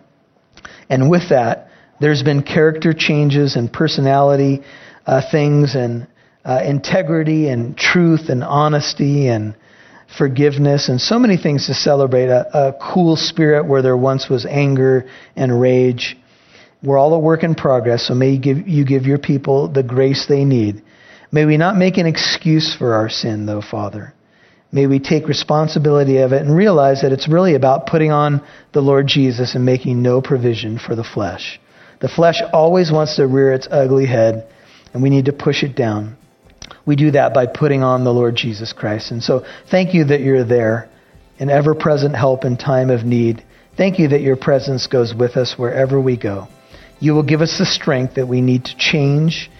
And 0.89 1.09
with 1.09 1.29
that, 1.29 1.69
there's 1.99 2.23
been 2.23 2.43
character 2.43 2.93
changes 2.93 3.55
and 3.55 3.71
personality 3.71 4.63
uh, 5.05 5.21
things 5.31 5.75
and 5.75 6.07
uh, 6.47 6.61
integrity 6.65 7.49
and 7.49 7.77
truth 7.77 8.29
and 8.29 8.43
honesty 8.43 9.27
and 9.27 9.55
forgiveness 10.17 10.89
and 10.89 10.99
so 10.99 11.19
many 11.19 11.37
things 11.37 11.67
to 11.67 11.73
celebrate. 11.75 12.29
A, 12.29 12.69
a 12.69 12.73
cool 12.93 13.15
spirit 13.15 13.67
where 13.67 13.83
there 13.83 13.97
once 13.97 14.29
was 14.29 14.45
anger 14.45 15.07
and 15.35 15.61
rage. 15.61 16.17
We're 16.81 16.97
all 16.97 17.13
a 17.13 17.19
work 17.19 17.43
in 17.43 17.53
progress, 17.53 18.07
so 18.07 18.15
may 18.15 18.31
you 18.31 18.39
give, 18.39 18.67
you 18.67 18.85
give 18.85 19.05
your 19.05 19.19
people 19.19 19.67
the 19.67 19.83
grace 19.83 20.25
they 20.27 20.45
need 20.45 20.81
May 21.31 21.45
we 21.45 21.57
not 21.57 21.75
make 21.75 21.97
an 21.97 22.05
excuse 22.05 22.73
for 22.73 22.93
our 22.93 23.09
sin, 23.09 23.45
though, 23.45 23.61
Father. 23.61 24.13
May 24.71 24.87
we 24.87 24.99
take 24.99 25.27
responsibility 25.27 26.17
of 26.17 26.31
it 26.31 26.41
and 26.41 26.55
realize 26.55 27.01
that 27.01 27.11
it's 27.11 27.27
really 27.27 27.55
about 27.55 27.87
putting 27.87 28.11
on 28.11 28.41
the 28.73 28.81
Lord 28.81 29.07
Jesus 29.07 29.55
and 29.55 29.65
making 29.65 30.01
no 30.01 30.21
provision 30.21 30.77
for 30.79 30.95
the 30.95 31.03
flesh. 31.03 31.59
The 31.99 32.09
flesh 32.09 32.41
always 32.53 32.91
wants 32.91 33.15
to 33.15 33.27
rear 33.27 33.53
its 33.53 33.67
ugly 33.69 34.05
head, 34.05 34.47
and 34.93 35.03
we 35.03 35.09
need 35.09 35.25
to 35.25 35.33
push 35.33 35.63
it 35.63 35.75
down. 35.75 36.15
We 36.85 36.95
do 36.95 37.11
that 37.11 37.33
by 37.33 37.45
putting 37.47 37.83
on 37.83 38.03
the 38.03 38.13
Lord 38.13 38.35
Jesus 38.35 38.73
Christ. 38.73 39.11
And 39.11 39.23
so, 39.23 39.45
thank 39.69 39.93
you 39.93 40.05
that 40.05 40.21
you're 40.21 40.43
there, 40.43 40.89
an 41.39 41.49
ever 41.49 41.75
present 41.75 42.15
help 42.15 42.45
in 42.45 42.57
time 42.57 42.89
of 42.89 43.03
need. 43.03 43.43
Thank 43.75 43.99
you 43.99 44.09
that 44.09 44.21
your 44.21 44.35
presence 44.35 44.87
goes 44.87 45.13
with 45.13 45.37
us 45.37 45.57
wherever 45.57 45.99
we 45.99 46.17
go. 46.17 46.47
You 46.99 47.13
will 47.13 47.23
give 47.23 47.41
us 47.41 47.57
the 47.57 47.65
strength 47.65 48.15
that 48.15 48.27
we 48.27 48.41
need 48.41 48.65
to 48.65 48.77
change 48.77 49.51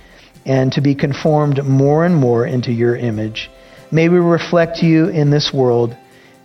and 0.46 0.72
to 0.74 0.82
be 0.82 0.96
conformed 0.96 1.64
more 1.64 2.06
and 2.06 2.16
more 2.16 2.46
into 2.46 2.72
your 2.72 2.96
image. 2.96 3.50
May 3.92 4.10
we 4.10 4.18
reflect 4.18 4.82
you 4.82 5.08
in 5.10 5.30
this 5.30 5.54
world. 5.54 5.96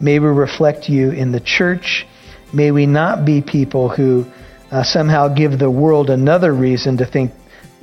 May 0.01 0.19
we 0.19 0.29
reflect 0.29 0.89
you 0.89 1.11
in 1.13 1.33
the 1.33 1.41
church. 1.41 2.07
May 2.53 2.71
we 2.73 2.87
not 2.87 3.25
be 3.25 3.41
people 3.41 3.89
who 3.89 4.27
uh, 4.71 4.83
somehow 4.83 5.29
give 5.29 5.59
the 5.59 5.71
world 5.71 6.11
another 6.11 6.53
reason 6.53 6.99
to 6.99 7.07
think 7.07 7.33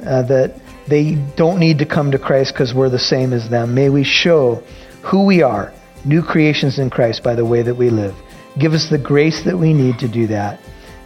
uh, 0.05 0.23
that 0.23 0.61
they 0.89 1.15
don't 1.35 1.59
need 1.59 1.79
to 1.79 1.85
come 1.85 2.11
to 2.11 2.19
Christ 2.19 2.53
because 2.53 2.73
we're 2.73 2.89
the 2.89 2.99
same 2.99 3.31
as 3.33 3.49
them. 3.49 3.73
May 3.73 3.89
we 3.89 4.03
show 4.03 4.63
who 5.03 5.25
we 5.25 5.41
are, 5.41 5.71
new 6.03 6.21
creations 6.21 6.79
in 6.79 6.89
Christ, 6.89 7.23
by 7.23 7.35
the 7.35 7.45
way 7.45 7.61
that 7.61 7.75
we 7.75 7.89
live. 7.89 8.15
Give 8.57 8.73
us 8.73 8.89
the 8.89 8.97
grace 8.97 9.43
that 9.43 9.57
we 9.57 9.73
need 9.73 9.99
to 9.99 10.07
do 10.07 10.27
that. 10.27 10.59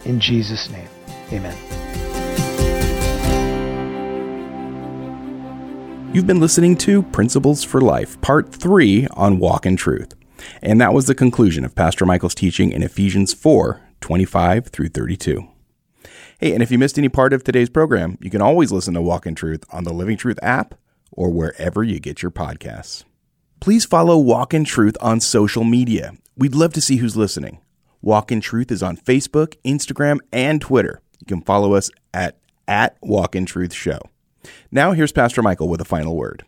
In 0.06 0.20
Jesus' 0.20 0.70
name, 0.70 0.88
amen. 1.32 1.56
You've 6.14 6.28
been 6.28 6.40
listening 6.40 6.78
to 6.78 7.02
Principles 7.02 7.64
for 7.64 7.82
Life, 7.82 8.22
Part 8.22 8.54
3 8.54 9.08
on 9.12 9.40
Walk 9.40 9.66
in 9.66 9.76
Truth. 9.76 10.14
And 10.62 10.80
that 10.80 10.94
was 10.94 11.08
the 11.08 11.16
conclusion 11.16 11.66
of 11.66 11.76
Pastor 11.76 12.06
Michael's 12.06 12.36
teaching 12.36 12.72
in 12.72 12.84
Ephesians 12.84 13.34
4 13.34 13.82
25 14.00 14.68
through 14.68 14.90
32. 14.90 15.53
Hey, 16.40 16.54
and 16.54 16.64
if 16.64 16.72
you 16.72 16.78
missed 16.78 16.98
any 16.98 17.10
part 17.10 17.34
of 17.34 17.44
today's 17.44 17.70
program, 17.70 18.18
you 18.22 18.30
can 18.30 18.42
always 18.42 18.72
listen 18.72 18.94
to 18.96 19.02
Walk 19.02 19.26
in 19.26 19.36
Truth 19.36 19.66
on 19.72 19.84
the 19.84 19.94
Living 19.94 20.18
Truth 20.18 20.40
app 20.42 20.76
or 21.12 21.30
wherever 21.30 21.84
you 21.84 22.00
get 22.00 22.22
your 22.22 22.32
podcasts. 22.32 23.04
Please 23.60 23.86
follow 23.86 24.18
Walk 24.18 24.54
in 24.54 24.66
Truth 24.66 24.98
on 25.00 25.20
social 25.20 25.64
media. 25.64 26.14
We'd 26.36 26.56
love 26.56 26.74
to 26.74 26.82
see 26.82 26.98
who's 26.98 27.16
listening. 27.16 27.60
Walk 28.02 28.32
in 28.32 28.42
Truth 28.42 28.72
is 28.72 28.84
on 28.84 28.98
Facebook, 28.98 29.56
Instagram, 29.64 30.18
and 30.34 30.60
Twitter. 30.60 31.02
You 31.20 31.28
can 31.28 31.42
follow 31.42 31.74
us 31.74 31.90
at, 32.14 32.38
at 32.68 32.98
Walk 33.02 33.36
in 33.36 33.46
Truth 33.46 33.74
Show. 33.74 34.00
Now, 34.72 34.92
here's 34.92 35.14
Pastor 35.14 35.42
Michael 35.42 35.70
with 35.70 35.80
a 35.80 35.86
final 35.86 36.18
word. 36.18 36.44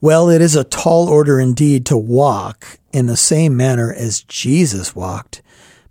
Well, 0.00 0.30
it 0.30 0.40
is 0.40 0.54
a 0.54 0.64
tall 0.64 1.08
order 1.08 1.40
indeed 1.40 1.84
to 1.86 1.98
walk 1.98 2.78
in 2.92 3.06
the 3.06 3.16
same 3.16 3.56
manner 3.56 3.92
as 3.92 4.22
Jesus 4.22 4.94
walked. 4.94 5.42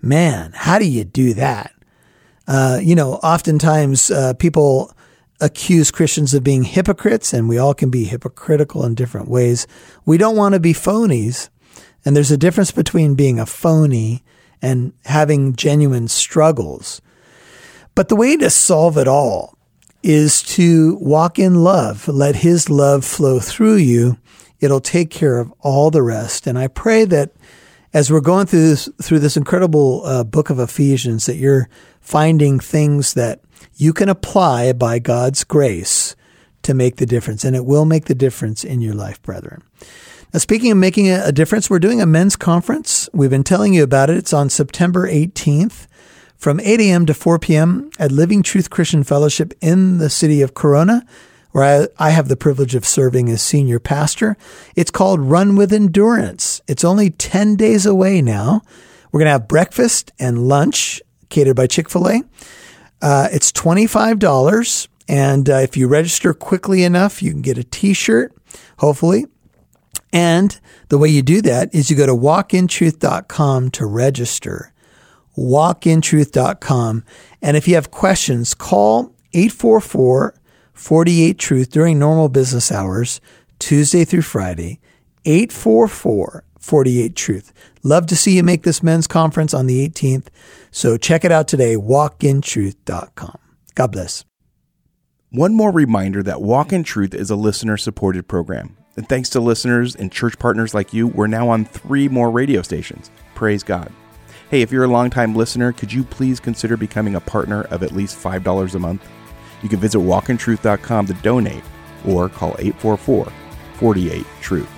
Man, 0.02 0.54
how 0.56 0.80
do 0.80 0.86
you 0.86 1.04
do 1.04 1.34
that? 1.34 1.74
Uh, 2.48 2.80
you 2.82 2.96
know, 2.96 3.14
oftentimes 3.16 4.10
uh, 4.10 4.34
people 4.36 4.94
accuse 5.40 5.92
Christians 5.92 6.34
of 6.34 6.44
being 6.44 6.64
hypocrites, 6.64 7.34
and 7.34 7.48
we 7.48 7.58
all 7.58 7.74
can 7.74 7.90
be 7.90 8.06
hypocritical 8.06 8.86
in 8.86 8.96
different 8.96 9.28
ways. 9.28 9.68
We 10.06 10.18
don't 10.18 10.36
want 10.36 10.54
to 10.54 10.60
be 10.60 10.74
phonies. 10.74 11.50
And 12.06 12.16
there's 12.16 12.32
a 12.32 12.38
difference 12.38 12.72
between 12.72 13.16
being 13.16 13.40
a 13.40 13.46
phony 13.46 14.24
and 14.62 14.94
having 15.06 15.56
genuine 15.56 16.08
struggles. 16.08 17.02
But 17.96 18.08
the 18.08 18.16
way 18.16 18.38
to 18.38 18.50
solve 18.50 18.98
it 18.98 19.08
all 19.08 19.58
is 20.04 20.42
to 20.44 20.96
walk 21.02 21.38
in 21.38 21.56
love. 21.56 22.08
Let 22.08 22.38
His 22.38 22.70
love 22.70 23.04
flow 23.04 23.40
through 23.40 23.76
you. 23.76 24.18
It'll 24.60 24.80
take 24.80 25.10
care 25.10 25.38
of 25.38 25.52
all 25.60 25.92
the 25.92 26.02
rest. 26.02 26.48
And 26.48 26.58
I 26.58 26.68
pray 26.68 27.04
that 27.06 27.34
as 27.94 28.12
we're 28.12 28.22
going 28.22 28.46
through 28.46 28.68
this, 28.70 28.90
through 29.02 29.20
this 29.20 29.38
incredible 29.38 30.06
uh, 30.06 30.24
book 30.24 30.50
of 30.50 30.60
Ephesians, 30.60 31.26
that 31.26 31.36
you're 31.36 31.70
finding 32.08 32.58
things 32.58 33.16
that 33.16 33.42
you 33.76 33.92
can 33.92 34.08
apply 34.08 34.72
by 34.72 34.98
God's 34.98 35.44
grace 35.44 36.16
to 36.64 36.74
make 36.74 36.96
the 36.96 37.06
difference. 37.06 37.44
And 37.44 37.54
it 37.54 37.66
will 37.66 37.84
make 37.84 38.06
the 38.06 38.16
difference 38.16 38.64
in 38.64 38.80
your 38.80 38.94
life, 38.94 39.22
brethren. 39.22 39.62
Now, 40.34 40.40
speaking 40.40 40.72
of 40.72 40.78
making 40.78 41.10
a 41.10 41.34
difference, 41.34 41.70
we're 41.70 41.80
doing 41.80 42.02
a 42.02 42.06
men's 42.06 42.38
conference. 42.38 43.10
We've 43.12 43.30
been 43.30 43.44
telling 43.44 43.74
you 43.74 43.84
about 43.84 44.10
it. 44.10 44.16
It's 44.16 44.32
on 44.32 44.50
September 44.50 45.06
18th 45.06 45.86
from 46.38 46.62
8 46.62 46.80
a.m. 46.80 47.06
to 47.08 47.14
4 47.14 47.40
p.m. 47.40 47.92
at 48.00 48.14
Living 48.14 48.42
Truth 48.42 48.70
Christian 48.70 49.04
Fellowship 49.04 49.54
in 49.60 49.98
the 49.98 50.10
city 50.10 50.42
of 50.42 50.54
Corona, 50.54 51.06
where 51.52 51.90
I, 52.00 52.08
I 52.08 52.10
have 52.12 52.30
the 52.30 52.38
privilege 52.38 52.74
of 52.74 52.86
serving 52.86 53.28
as 53.28 53.42
senior 53.42 53.80
pastor. 53.80 54.38
It's 54.78 54.92
called 54.92 55.20
Run 55.20 55.58
with 55.58 55.74
Endurance. 55.74 56.62
It's 56.70 56.86
only 56.86 57.10
10 57.10 57.58
days 57.58 57.86
away 57.86 58.22
now. 58.22 58.62
We're 59.12 59.20
going 59.20 59.28
to 59.28 59.32
have 59.32 59.50
breakfast 59.50 60.14
and 60.18 60.48
lunch 60.48 61.02
catered 61.30 61.56
by 61.56 61.68
Chick 61.68 61.90
fil 61.90 62.08
A. 62.08 62.22
Uh, 63.02 63.28
it's 63.32 63.52
$25. 63.52 64.88
And 65.08 65.50
uh, 65.50 65.56
if 65.56 65.78
you 65.78 65.88
register 65.88 66.34
quickly 66.34 66.84
enough, 66.84 67.22
you 67.22 67.32
can 67.32 67.42
get 67.42 67.58
a 67.58 67.64
t 67.64 67.94
shirt, 67.94 68.34
hopefully. 68.80 69.26
And 70.12 70.60
the 70.90 70.98
way 70.98 71.10
you 71.10 71.22
do 71.22 71.42
that 71.44 71.74
is 71.74 71.90
you 71.90 71.96
go 71.98 72.06
to 72.06 72.16
walkintruth.com 72.16 73.72
to 73.72 73.86
register. 73.86 74.74
Walkintruth.com. 75.38 77.04
And 77.42 77.58
if 77.58 77.68
you 77.68 77.76
have 77.76 77.92
questions, 77.92 78.54
call 78.54 79.14
844 79.34 80.34
48 80.74 81.40
Truth 81.40 81.72
during 81.72 81.98
normal 81.98 82.30
business 82.30 82.72
hours, 82.72 83.20
Tuesday 83.60 84.06
through 84.06 84.22
Friday. 84.22 84.80
844 85.26 86.44
48 86.68 87.16
Truth. 87.16 87.54
Love 87.82 88.06
to 88.08 88.16
see 88.16 88.36
you 88.36 88.44
make 88.44 88.64
this 88.64 88.84
men's 88.84 89.08
conference 89.08 89.54
on 89.54 89.68
the 89.68 89.88
18th. 89.88 90.28
So 90.70 90.98
check 90.98 91.24
it 91.24 91.32
out 91.32 91.48
today, 91.48 91.76
walkintruth.com. 91.76 93.40
God 93.74 93.92
bless. 93.92 94.26
One 95.30 95.56
more 95.56 95.72
reminder 95.72 96.22
that 96.24 96.42
Walk 96.42 96.74
in 96.74 96.84
Truth 96.84 97.14
is 97.14 97.30
a 97.30 97.36
listener 97.38 97.78
supported 97.78 98.28
program. 98.28 98.76
And 98.98 99.08
thanks 99.08 99.30
to 99.30 99.40
listeners 99.40 99.96
and 99.96 100.12
church 100.12 100.38
partners 100.40 100.74
like 100.74 100.94
you, 100.94 101.08
we're 101.08 101.28
now 101.28 101.48
on 101.50 101.64
three 101.66 102.10
more 102.10 102.32
radio 102.32 102.62
stations. 102.62 103.12
Praise 103.34 103.64
God. 103.64 103.92
Hey, 104.50 104.62
if 104.62 104.72
you're 104.72 104.86
a 104.86 104.90
longtime 104.90 105.36
listener, 105.36 105.72
could 105.72 105.94
you 105.94 106.04
please 106.04 106.40
consider 106.40 106.76
becoming 106.76 107.16
a 107.16 107.22
partner 107.22 107.64
of 107.64 107.84
at 107.84 107.92
least 107.92 108.18
$5 108.18 108.76
a 108.76 108.80
month? 108.80 109.08
You 109.64 109.70
can 109.70 109.80
visit 109.80 110.00
walkintruth.com 110.00 111.06
to 111.08 111.14
donate 111.16 111.64
or 112.06 112.28
call 112.30 112.56
844 112.60 113.32
48 113.76 114.26
Truth. 114.42 114.77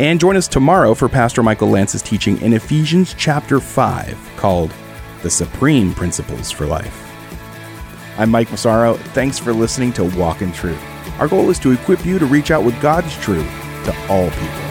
And 0.00 0.18
join 0.18 0.34
us 0.34 0.48
tomorrow 0.48 0.94
for 0.94 1.10
Pastor 1.10 1.42
Michael 1.42 1.68
Lance's 1.68 2.00
teaching 2.00 2.40
in 2.40 2.54
Ephesians 2.54 3.14
chapter 3.18 3.60
5 3.60 4.32
called 4.36 4.72
The 5.20 5.28
Supreme 5.28 5.92
Principles 5.92 6.50
for 6.50 6.64
Life. 6.64 7.06
I'm 8.16 8.30
Mike 8.30 8.50
Massaro. 8.50 8.94
Thanks 8.94 9.38
for 9.38 9.52
listening 9.52 9.92
to 9.92 10.04
Walk 10.04 10.40
in 10.40 10.52
Truth. 10.52 10.82
Our 11.20 11.28
goal 11.28 11.50
is 11.50 11.58
to 11.58 11.72
equip 11.72 12.06
you 12.06 12.18
to 12.18 12.24
reach 12.24 12.50
out 12.50 12.64
with 12.64 12.80
God's 12.80 13.14
truth 13.18 13.44
to 13.84 13.94
all 14.08 14.30
people. 14.30 14.69